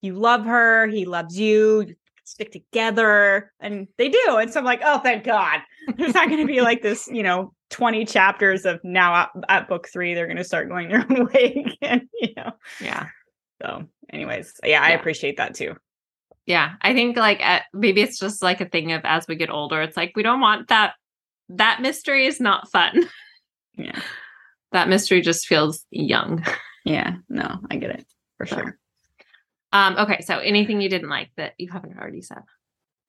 [0.00, 1.94] you love her, he loves you, you
[2.24, 4.36] stick together, and they do.
[4.38, 5.60] And so I'm like, oh, thank God.
[5.96, 9.68] There's not going to be like this, you know, 20 chapters of now at, at
[9.68, 12.52] book three, they're going to start going their own way again, you know.
[12.80, 13.06] yeah.
[13.62, 15.76] So, anyways, yeah, I appreciate that too.
[16.46, 19.50] Yeah, I think like at, maybe it's just like a thing of as we get
[19.50, 20.94] older, it's like we don't want that.
[21.50, 23.08] That mystery is not fun.
[23.76, 23.98] Yeah.
[24.72, 26.44] That mystery just feels young.
[26.84, 27.14] Yeah.
[27.30, 28.04] No, I get it
[28.36, 28.56] for So.
[28.56, 28.78] sure.
[29.72, 32.42] Um, okay, so anything you didn't like that you haven't already said?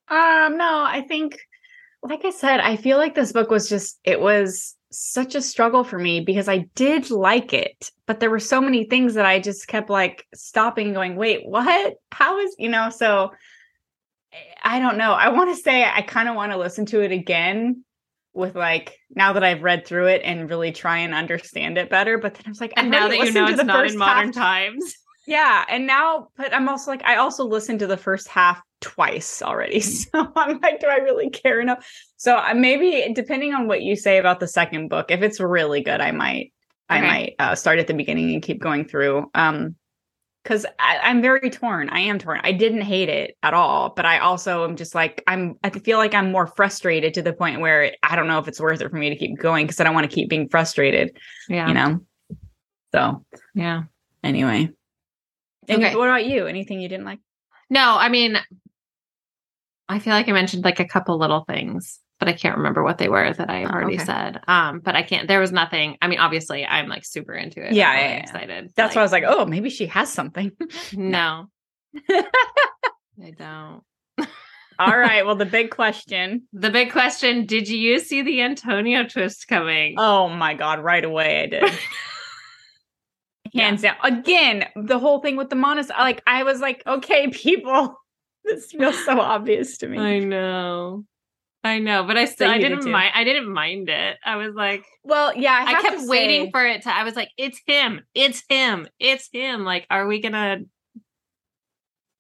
[0.08, 1.40] Um, no, I think,
[2.04, 5.84] like I said, I feel like this book was just, it was such a struggle
[5.84, 9.40] for me because I did like it, but there were so many things that I
[9.40, 11.96] just kept like stopping going, wait, what?
[12.12, 13.32] How is, you know, so
[14.64, 15.14] I don't know.
[15.14, 17.84] I want to say I kind of want to listen to it again
[18.34, 22.18] with like now that I've read through it and really try and understand it better.
[22.18, 24.36] But then I was like, And now that you know it's not in modern half
[24.36, 24.96] times.
[25.28, 29.42] Yeah, and now, but I'm also like, I also listened to the first half twice
[29.42, 31.88] already, so I'm like, do I really care enough?
[32.18, 35.82] So uh, maybe depending on what you say about the second book, if it's really
[35.82, 36.54] good, I might,
[36.90, 39.30] I might uh, start at the beginning and keep going through.
[39.34, 39.76] Um,
[40.44, 41.90] because I'm very torn.
[41.90, 42.42] I am torn.
[42.44, 45.56] I didn't hate it at all, but I also am just like I'm.
[45.64, 48.60] I feel like I'm more frustrated to the point where I don't know if it's
[48.60, 51.16] worth it for me to keep going because I don't want to keep being frustrated.
[51.48, 51.68] Yeah.
[51.68, 52.00] You know.
[52.92, 53.84] So Yeah.
[54.24, 54.72] anyway,
[55.68, 55.96] and Okay.
[55.96, 56.48] what about you?
[56.48, 57.20] Anything you didn't like?
[57.70, 58.38] No, I mean
[59.90, 62.98] I feel like I mentioned like a couple little things, but I can't remember what
[62.98, 64.06] they were that I Oh, already okay.
[64.06, 64.40] said.
[64.48, 65.98] Um, but I can't there was nothing.
[66.02, 67.74] I mean, obviously I'm like super into it.
[67.74, 68.24] Yeah, I'm really yeah, yeah.
[68.24, 68.72] excited.
[68.76, 70.52] That's why I was like, oh, maybe she has something.
[70.94, 71.48] No.
[72.10, 73.84] I don't.
[74.80, 75.26] All right.
[75.26, 76.48] Well, the big question.
[76.54, 79.96] The big question, did you see the Antonio twist coming?
[79.98, 80.80] Oh my God.
[80.80, 81.80] Right away, I did.
[83.54, 83.96] Hands down.
[84.04, 85.90] Again, the whole thing with the monos.
[85.90, 87.96] Like, I was like, okay, people,
[88.46, 89.98] this feels so obvious to me.
[89.98, 91.06] I know.
[91.64, 94.18] I know, but I still I did didn't mind I didn't mind it.
[94.26, 95.64] I was like well, yeah.
[95.68, 98.02] I, I, kept waiting say- for it to I was like, it's him.
[98.16, 98.88] It's him.
[99.00, 99.64] It's him.
[99.64, 100.62] Like, are we gonna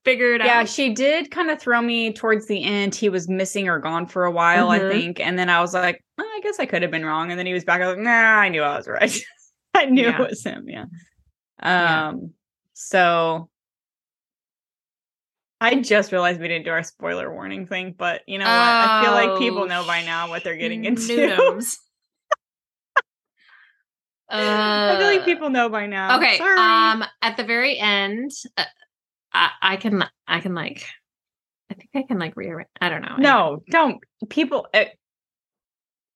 [0.05, 0.59] figure it Yeah, out?
[0.59, 2.93] Yeah, she did kind of throw me towards the end.
[2.93, 4.91] He was missing or gone for a while, I Mhm.
[4.91, 5.19] think.
[5.19, 7.31] And then I was like, "Oh, I guess I could have been wrong.
[7.31, 7.81] And then he was back.
[7.81, 9.11] I was like, nah, I knew I was right.
[9.73, 10.21] I knew Yeah.
[10.21, 10.65] it was him.
[10.67, 10.85] Yeah.
[11.61, 12.09] Yeah.
[12.09, 12.31] Um,
[12.73, 13.49] so
[15.59, 18.51] I just realized we didn't do our spoiler warning thing, but you know what?
[18.51, 21.15] I feel like people Oh, know by now what they're getting into.
[21.15, 21.77] Noodums.
[24.29, 26.17] I feel like Uh, people know by now.
[26.17, 26.37] Okay.
[26.37, 26.59] Sorry.
[26.59, 28.63] Um, at the very end, uh,
[29.33, 30.85] I, I can, I can like,
[31.69, 32.69] I think I can like rearrange.
[32.79, 33.15] I don't know.
[33.17, 33.99] no, don't.
[34.29, 34.85] People, uh,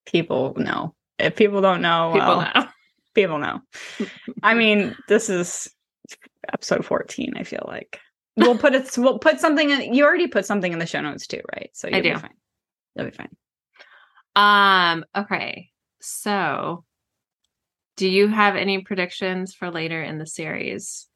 [0.05, 0.95] people know.
[1.19, 2.64] If people don't know, people well, know.
[3.15, 3.61] People know.
[4.43, 5.67] I mean, this is
[6.53, 7.99] episode 14, I feel like.
[8.37, 11.25] We'll put it we'll put something in you already put something in the show notes
[11.25, 11.69] too, right?
[11.73, 12.19] So I you'll be do.
[12.19, 12.33] fine.
[12.95, 13.35] You'll be fine.
[14.35, 15.05] Um.
[15.15, 15.69] Okay.
[16.01, 16.83] So,
[17.95, 21.07] do you have any predictions for later in the series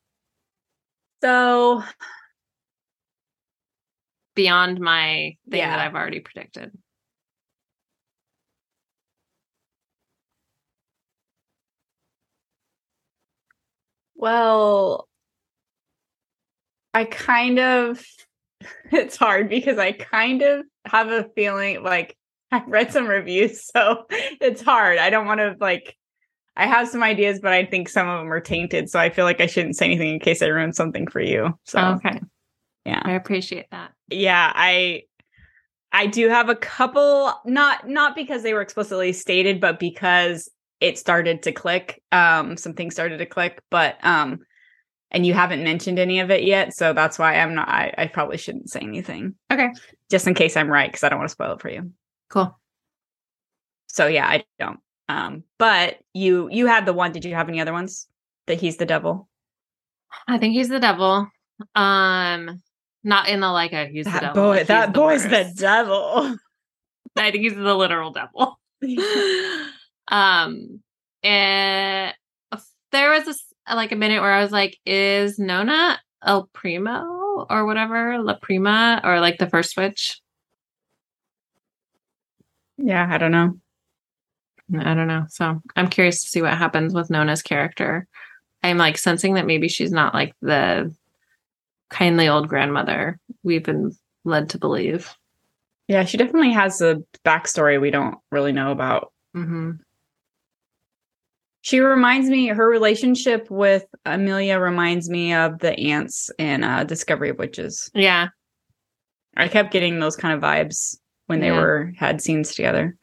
[1.21, 1.83] So
[4.35, 5.75] beyond my thing Yeah.
[5.75, 6.71] that I've already predicted?
[14.19, 15.07] Well
[16.93, 18.05] I kind of
[18.91, 22.15] it's hard because I kind of have a feeling like
[22.51, 24.97] I've read some reviews, so it's hard.
[24.97, 25.95] I don't want to like
[26.55, 28.89] I have some ideas, but I think some of them are tainted.
[28.89, 31.57] So I feel like I shouldn't say anything in case I ruin something for you.
[31.65, 32.19] So okay.
[32.85, 33.01] yeah.
[33.05, 33.91] I appreciate that.
[34.09, 35.03] yeah i
[35.91, 40.49] i do have a couple not not because they were explicitly stated but because
[40.81, 44.39] it started to click um some things started to click but um
[45.11, 47.67] and you haven't mentioned any of it yet, so that's why I'm not.
[47.67, 49.33] I, I probably shouldn't say anything.
[49.51, 49.69] Okay.
[50.11, 51.91] just in case I'm right, because I don't want to spoil it for you.
[52.29, 52.55] Cool.
[53.87, 54.79] So yeah, I don't.
[55.07, 57.11] Um, but you you had the one.
[57.11, 58.07] Did you have any other ones
[58.45, 59.27] that he's the devil?
[60.27, 61.27] I think he's the devil.
[61.73, 62.61] Um,
[63.03, 64.43] not in the like a he's the That devil.
[64.43, 66.35] boy, like, that the boy's the devil.
[67.17, 68.59] I think he's the literal devil.
[70.09, 70.81] um,
[71.23, 72.13] and
[72.91, 77.65] there was this like a minute where I was like, "Is Nonna El Primo or
[77.65, 80.19] whatever La Prima or like the first switch?"
[82.77, 83.59] yeah, I don't know.
[84.79, 85.25] I don't know.
[85.29, 88.07] So I'm curious to see what happens with Nonna's character.
[88.63, 90.93] I'm like sensing that maybe she's not like the
[91.89, 93.95] kindly old grandmother we've been
[94.25, 95.13] led to believe.
[95.87, 99.11] Yeah, she definitely has a backstory we don't really know about.
[99.33, 99.71] hmm
[101.61, 107.29] She reminds me, her relationship with Emilia reminds me of the ants in uh, Discovery
[107.29, 107.91] of Witches.
[107.93, 108.29] Yeah.
[109.35, 110.97] I kept getting those kind of vibes
[111.27, 111.59] when they Yeah.
[111.59, 112.97] were had scenes together.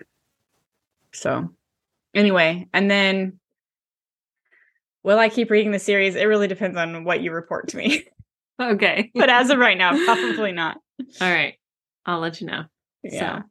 [1.13, 1.51] So,
[2.15, 3.39] anyway, and then
[5.03, 6.17] will I keep reading the series?
[6.17, 8.05] It really depends on what you report to me.
[8.59, 9.11] Okay.
[9.15, 10.79] but as of right now, probably not.
[11.21, 11.57] All right.
[12.07, 12.63] I'll let you know.
[13.03, 13.41] Yeah.
[13.41, 13.45] So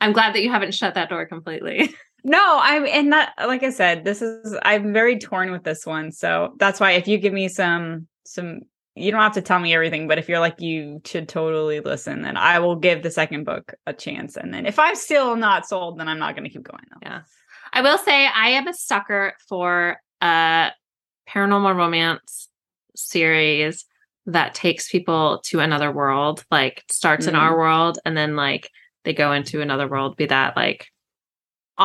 [0.00, 1.94] I'm glad that you haven't shut that door completely.
[2.24, 6.12] No, I'm and that like I said, this is I'm very torn with this one.
[6.12, 8.60] So that's why if you give me some some
[8.94, 12.22] you don't have to tell me everything, but if you're like you should totally listen,
[12.22, 14.36] then I will give the second book a chance.
[14.36, 16.98] And then if I'm still not sold, then I'm not gonna keep going though.
[17.02, 17.22] Yeah.
[17.72, 20.70] I will say I am a sucker for a
[21.28, 22.48] paranormal romance
[22.94, 23.84] series
[24.26, 27.38] that takes people to another world, like starts in Mm.
[27.38, 28.70] our world and then like
[29.04, 30.86] they go into another world, be that like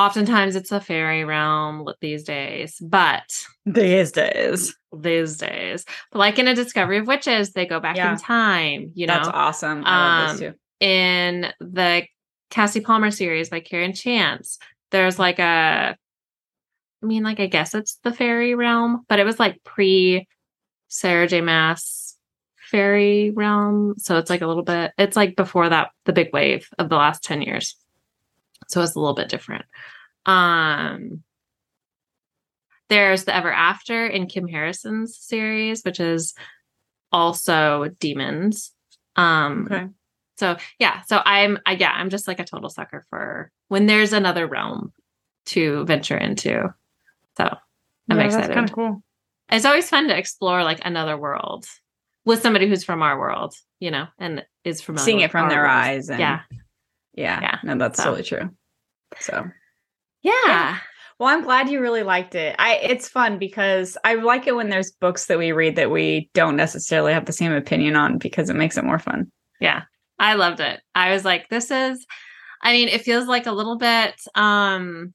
[0.05, 3.23] oftentimes it's a fairy realm these days, but
[3.65, 4.75] These days.
[4.97, 8.13] these days, but like in a discovery of witches, they go back Yeah.
[8.13, 9.83] in time, you know That's awesome.
[9.85, 10.57] I love this Um, too.
[10.79, 12.03] in the
[12.49, 14.59] Cassie Palmer series by Karen Chance,
[14.91, 15.97] there's like a,
[17.03, 20.27] I mean, like I guess it's the fairy realm, but it was like pre
[20.87, 21.41] Sarah J.
[21.41, 22.15] Maas
[22.71, 23.95] fairy realm.
[23.97, 26.95] So it's like a little bit, it's like before that, the big wave of the
[26.95, 27.75] last 10 years.
[28.67, 29.65] So it's a little bit different.
[30.25, 31.23] Um,
[32.89, 36.33] there's the Ever After in Kim Harrison's series, which is
[37.11, 38.73] also demons.
[39.15, 39.87] Um, Okay.
[40.37, 44.13] so yeah, so I'm I, yeah, I'm just like a total sucker for when there's
[44.13, 44.93] another realm
[45.47, 46.73] to venture into.
[47.37, 47.57] So
[48.09, 48.53] I'm Yeah, excited.
[48.53, 49.03] kind of cool.
[49.49, 51.65] It's always fun to explore like another world
[52.25, 55.61] with somebody who's from our world, you know, and is familiar Seeing it from their
[55.63, 55.71] world.
[55.71, 56.41] eyes and Yeah.
[57.17, 57.41] Yeah.
[57.41, 57.57] Yeah.
[57.63, 58.05] No, that's So.
[58.05, 58.49] totally true.
[59.19, 59.45] So
[60.21, 60.77] Yeah.
[61.19, 62.55] Well, I'm glad you really liked it.
[62.59, 66.29] I it's fun because I like it when there's books that we read that we
[66.33, 69.31] don't necessarily have the same opinion on because it makes it more fun.
[69.59, 69.83] Yeah.
[70.19, 70.79] I loved it.
[70.95, 72.05] I was like, this is
[72.61, 75.13] I mean, it feels like a little bit um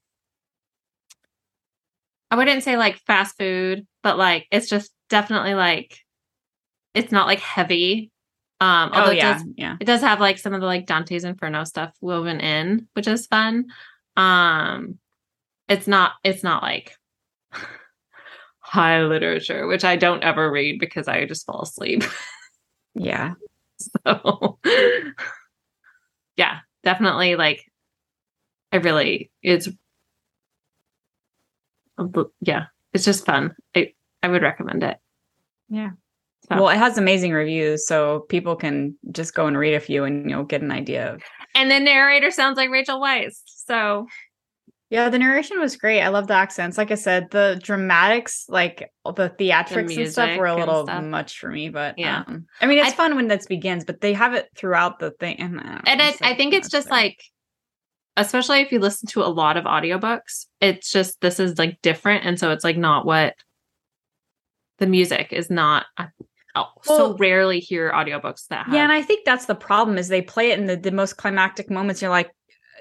[2.29, 5.99] I wouldn't say like fast food, but like it's just definitely like
[6.93, 8.11] it's not like heavy.
[8.63, 9.75] Um although oh it yeah, does yeah.
[9.81, 13.27] it does have like some of the like Dante's Inferno stuff woven in, which is
[13.27, 13.65] fun.
[14.15, 14.99] Um
[15.67, 16.95] it's not it's not like
[18.59, 22.03] high literature, which I don't ever read because I just fall asleep.
[22.95, 23.33] Yeah.
[23.79, 24.59] So
[26.37, 27.65] yeah, definitely like
[28.71, 29.67] I really it's
[32.39, 33.55] yeah, it's just fun.
[33.75, 34.97] I I would recommend it.
[35.69, 35.89] Yeah.
[36.49, 40.03] So- Well, it has amazing reviews, so people can just go and read a few
[40.03, 41.21] and you'll get an idea of.
[41.55, 43.41] And the narrator sounds like Rachel Weisz.
[43.45, 44.07] So
[44.89, 46.01] Yeah, the narration was great.
[46.01, 46.77] I love the accents.
[46.77, 51.03] Like I said, the dramatics, like the theatrics and stuff, were a little stuff.
[51.03, 51.69] much for me.
[51.69, 52.23] But Yeah.
[52.27, 55.09] um, I mean, it's I- fun when this begins, but they have it throughout the
[55.11, 55.39] thing.
[55.39, 56.97] And, I, don't and I, I think it's just there.
[56.97, 57.23] like
[58.17, 62.23] especially if you listen to a lot of audiobooks, it's just this is like different.
[62.25, 63.33] And so it's like not what
[64.77, 65.87] the music is not
[66.55, 70.07] Oh, so rarely hear audiobooks that have Yeah, and I think that's the problem is
[70.07, 72.01] they play it in the, the most climactic moments.
[72.01, 72.29] You're like,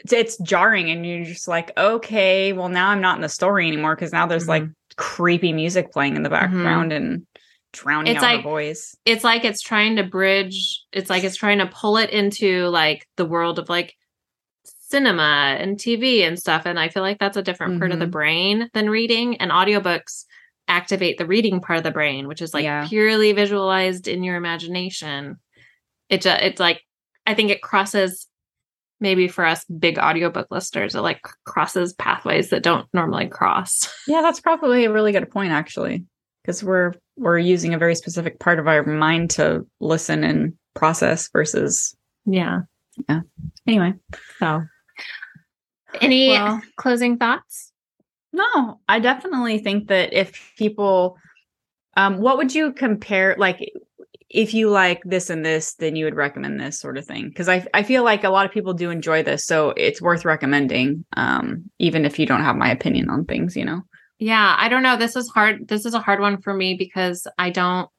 [0.05, 3.67] it's, it's jarring, and you're just like, okay, well now I'm not in the story
[3.69, 4.65] anymore because now there's like
[4.97, 7.27] creepy music playing in the background and
[7.73, 8.95] drowning It's out like- the voice.
[9.07, 13.09] it's like it's trying to bridge it's like it's trying to pull it into like
[13.17, 13.95] the world of like
[14.65, 18.05] cinema and TV and stuff and I feel like that's a different part of the
[18.07, 18.11] Mhm.
[18.11, 20.27] brain than reading and audiobooks
[20.73, 22.87] activate the reading part of the brain which is like Yeah.
[22.89, 25.37] purely visualized in your imagination
[26.09, 26.81] it ju- it's like
[27.27, 28.27] I think it crosses
[29.01, 34.23] maybe for us big audiobook listeners it like crosses pathways that don't normally cross Yeah,
[34.23, 36.05] that's probably a really good point actually,
[36.43, 41.29] because we're we're using a very specific part of our mind to listen and process
[41.33, 41.95] versus
[42.25, 42.61] yeah
[43.09, 43.21] Yeah.
[43.67, 43.93] anyway.
[44.39, 44.63] So,
[46.01, 47.72] any Well- closing thoughts?
[48.33, 51.17] No, I definitely think that if people,
[51.97, 53.37] um, what would you compare?
[53.39, 53.71] Like,
[54.31, 57.29] if you like this and this, then you would recommend this sort of thing.
[57.29, 60.25] Because I I feel like a lot of people do enjoy this, so it's worth
[60.25, 63.57] recommending, um, even if you don't have my opinion on things.
[63.57, 63.83] You know.
[64.19, 64.97] Yeah, I don't know.
[64.97, 65.69] This is hard.
[65.69, 67.91] This is a hard one for me because I don't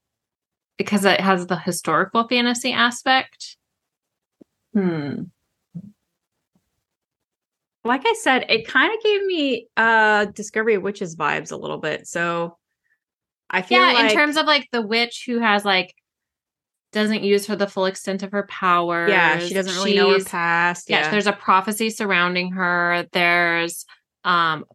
[0.77, 3.57] because it has the historical fantasy aspect.
[4.73, 5.23] Hmm.
[7.85, 11.79] Like I said, it kind of gave me uh Discovery of Witches vibes a little
[11.79, 12.07] bit.
[12.07, 12.57] So
[13.49, 15.93] I feel Yeah, like in terms of like the witch who has like
[16.91, 19.09] doesn't use her the full extent of her powers.
[19.09, 20.89] yeah, she doesn't really know her She's- past.
[20.89, 23.05] Yes, Yeah, there's a prophecy surrounding her.
[23.11, 23.85] There's
[24.23, 24.65] um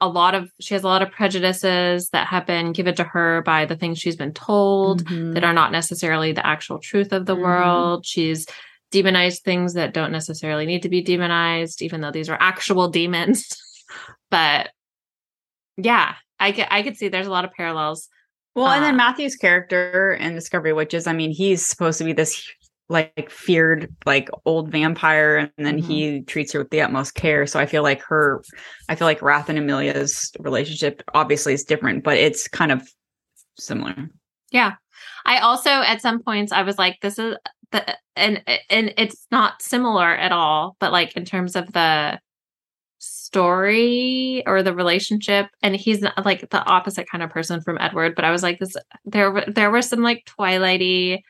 [0.00, 3.40] a lot of she has a lot of prejudices that have been given to her
[3.42, 5.34] by the things she's been told Mhm.
[5.34, 7.42] that are not necessarily the actual truth of the Mhm.
[7.42, 8.04] world.
[8.04, 8.46] She's
[8.92, 13.48] demonized things that don't necessarily need to be demonized, even though these are actual demons.
[14.30, 14.70] but
[15.76, 18.08] yeah, I could I could see there's a lot of parallels.
[18.54, 22.12] Well, and then Uh, Matthew's character in Discovery Witches, I mean, he's supposed to be
[22.12, 22.46] this
[22.88, 25.84] like feared like old vampire and then Mhm.
[25.86, 27.46] he treats her with the utmost care.
[27.46, 28.42] So I feel like her
[28.88, 32.86] I feel like Wrath and Emilia's relationship obviously is different, but it's kind of
[33.58, 34.10] similar.
[34.50, 34.74] Yeah.
[35.24, 37.36] I also at some points I was like, this is
[37.72, 42.20] the and and it's not similar at all, but like in terms of the
[42.98, 48.14] story or the relationship, and he's not, like the opposite kind of person from Edward.
[48.14, 51.20] But I was like, this there were there were some like Twilighty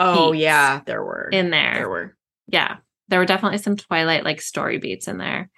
[0.00, 1.28] Oh yeah, there were.
[1.32, 1.74] in there.
[1.74, 2.16] there were.
[2.46, 2.76] yeah
[3.08, 5.48] there were definitely some twilight like story beats in there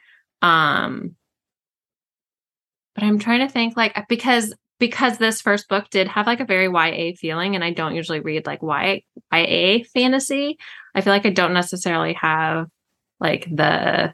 [0.41, 1.17] um
[2.95, 6.45] but i'm trying to think like because because this first book did have like a
[6.45, 9.03] very ya feeling and i don't usually read like y
[9.33, 10.59] ya fantasy
[10.95, 12.67] i feel like i don't necessarily have
[13.21, 14.13] like the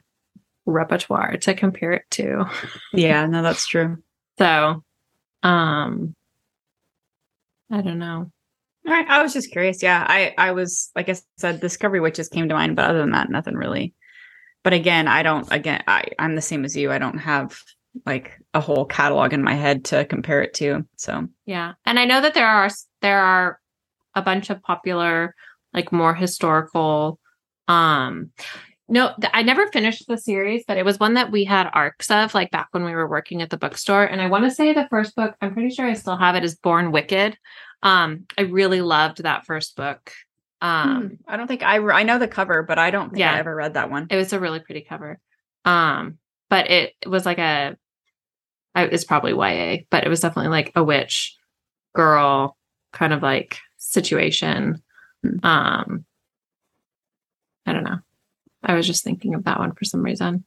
[0.67, 2.45] repertoire to compare it to
[2.93, 3.97] Yeah, no, that's true.
[4.37, 4.83] so
[5.43, 6.13] um
[7.71, 8.29] i don't know
[8.85, 9.07] All right.
[9.09, 9.83] I was just curious.
[9.83, 10.05] Yeah.
[10.07, 13.29] I I was like I said, Discovery Witches came to mind, but other than that,
[13.29, 13.93] nothing really.
[14.63, 16.89] But again, I don't again, I, I'm the same as you.
[16.91, 17.59] I don't have
[18.05, 20.85] like a whole catalog in my head to compare it to.
[20.95, 21.73] So Yeah.
[21.85, 22.69] And I know that there are
[23.01, 23.59] there are
[24.15, 25.35] a bunch of popular
[25.73, 27.19] like more historical
[27.67, 28.31] um
[28.89, 32.33] no, I never finished the series, but it was one that we had arcs of
[32.33, 34.87] like back when we were working at the bookstore and I want to say the
[34.89, 37.37] first book, I'm pretty sure I still have it is Born Wicked.
[37.83, 40.13] Um I really loved that first book.
[40.61, 43.19] Um Hmm, I don't think I re- I know the cover, but I don't think
[43.19, 43.33] Yeah.
[43.33, 44.07] I ever read that one.
[44.09, 45.19] it was a really pretty cover.
[45.65, 46.17] Um
[46.49, 47.75] but it, it was like a
[48.77, 51.35] I- it's probably YA, but it was definitely like a witch
[51.95, 52.57] girl
[52.93, 54.81] kind of like situation.
[55.23, 55.45] Hmm.
[55.45, 56.05] Um
[57.65, 57.99] I don't know.
[58.63, 60.45] I was just thinking of that one for some reason.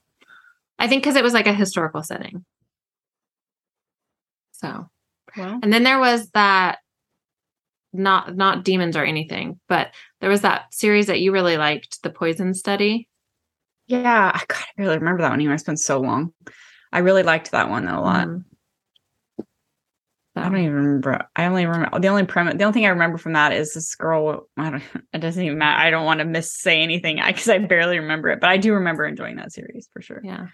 [0.79, 2.45] I think because it was like a historical setting.
[4.53, 4.89] So
[5.37, 6.79] Well, and then there was that
[7.93, 12.11] not not demons or anything, but there was that series that you really liked, the
[12.11, 13.09] poison study.
[13.87, 15.41] yeah, I God, I really remember that one.
[15.41, 16.33] Even it's been so long.
[16.93, 18.29] I really liked that one a lot.
[18.29, 18.45] Mhm.
[20.37, 21.27] I don't even remember.
[21.35, 22.55] I only remember the only premise.
[22.57, 24.49] The only thing I remember from that is this girl.
[24.57, 24.83] I don't.
[25.13, 25.81] It doesn't even matter.
[25.81, 28.75] I don't want to miss say anything because I barely remember it, but I do
[28.75, 30.21] remember enjoying that series for sure.
[30.23, 30.47] Yeah.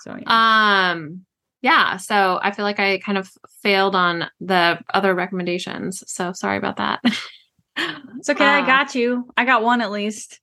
[0.00, 0.90] So yeah.
[0.90, 1.26] Um
[1.60, 3.30] yeah, so I feel like I kind of
[3.62, 6.04] failed on the other recommendations.
[6.06, 7.00] So sorry about that.
[8.18, 8.44] it's okay.
[8.44, 9.30] I uh, got you.
[9.36, 10.40] I got one at least.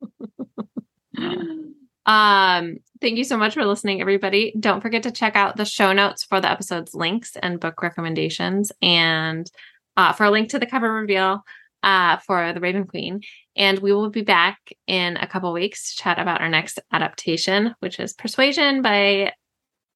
[2.06, 4.54] Um, thank you so much for listening, everybody.
[4.58, 8.72] Don't forget to check out the show notes for the episode's links and book recommendations,
[8.80, 9.50] and
[9.96, 11.42] uh, for a link to the cover reveal
[11.82, 13.20] uh, for the Raven Queen.
[13.56, 17.74] And we will be back in a couple weeks to chat about our next adaptation,
[17.80, 19.32] which is Persuasion by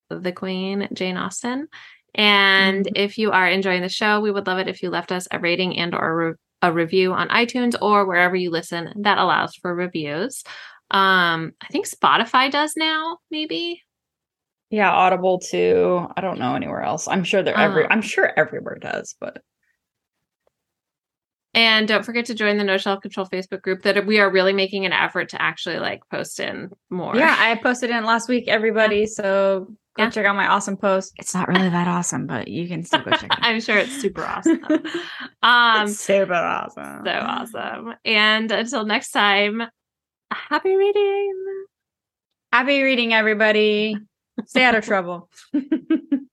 [0.08, 1.68] the Queen Jane Austen.
[2.14, 5.28] And if you are enjoying the show, we would love it if you left us
[5.30, 9.54] a rating and or re- a review on iTunes or wherever you listen that allows
[9.54, 10.42] for reviews.
[10.91, 13.82] Um, I think Spotify does now, maybe.
[14.70, 16.07] Yeah, Audible too.
[16.16, 17.09] I don't know anywhere else.
[17.09, 17.84] I'm sure they're every.
[17.84, 17.88] Oh.
[17.91, 19.43] I'm sure everywhere does, but
[21.55, 24.53] And don't forget to join the No Shelf Control Facebook group that we are really
[24.53, 27.16] making an effort to actually like post in more.
[27.16, 29.07] yeah, I posted in last week, everybody.
[29.07, 29.66] So
[29.97, 30.11] go Yeah.
[30.11, 31.14] check out my awesome post.
[31.18, 33.30] It's not really that awesome, but you can still go check it.
[33.32, 33.38] out.
[33.43, 34.61] I'm sure it's super awesome.
[35.43, 37.03] um it's super awesome.
[37.05, 37.95] so awesome.
[38.05, 39.62] And until next time,
[40.30, 41.34] happy reading.
[42.52, 43.96] Happy reading, everybody.
[44.46, 45.28] Stay out of trouble.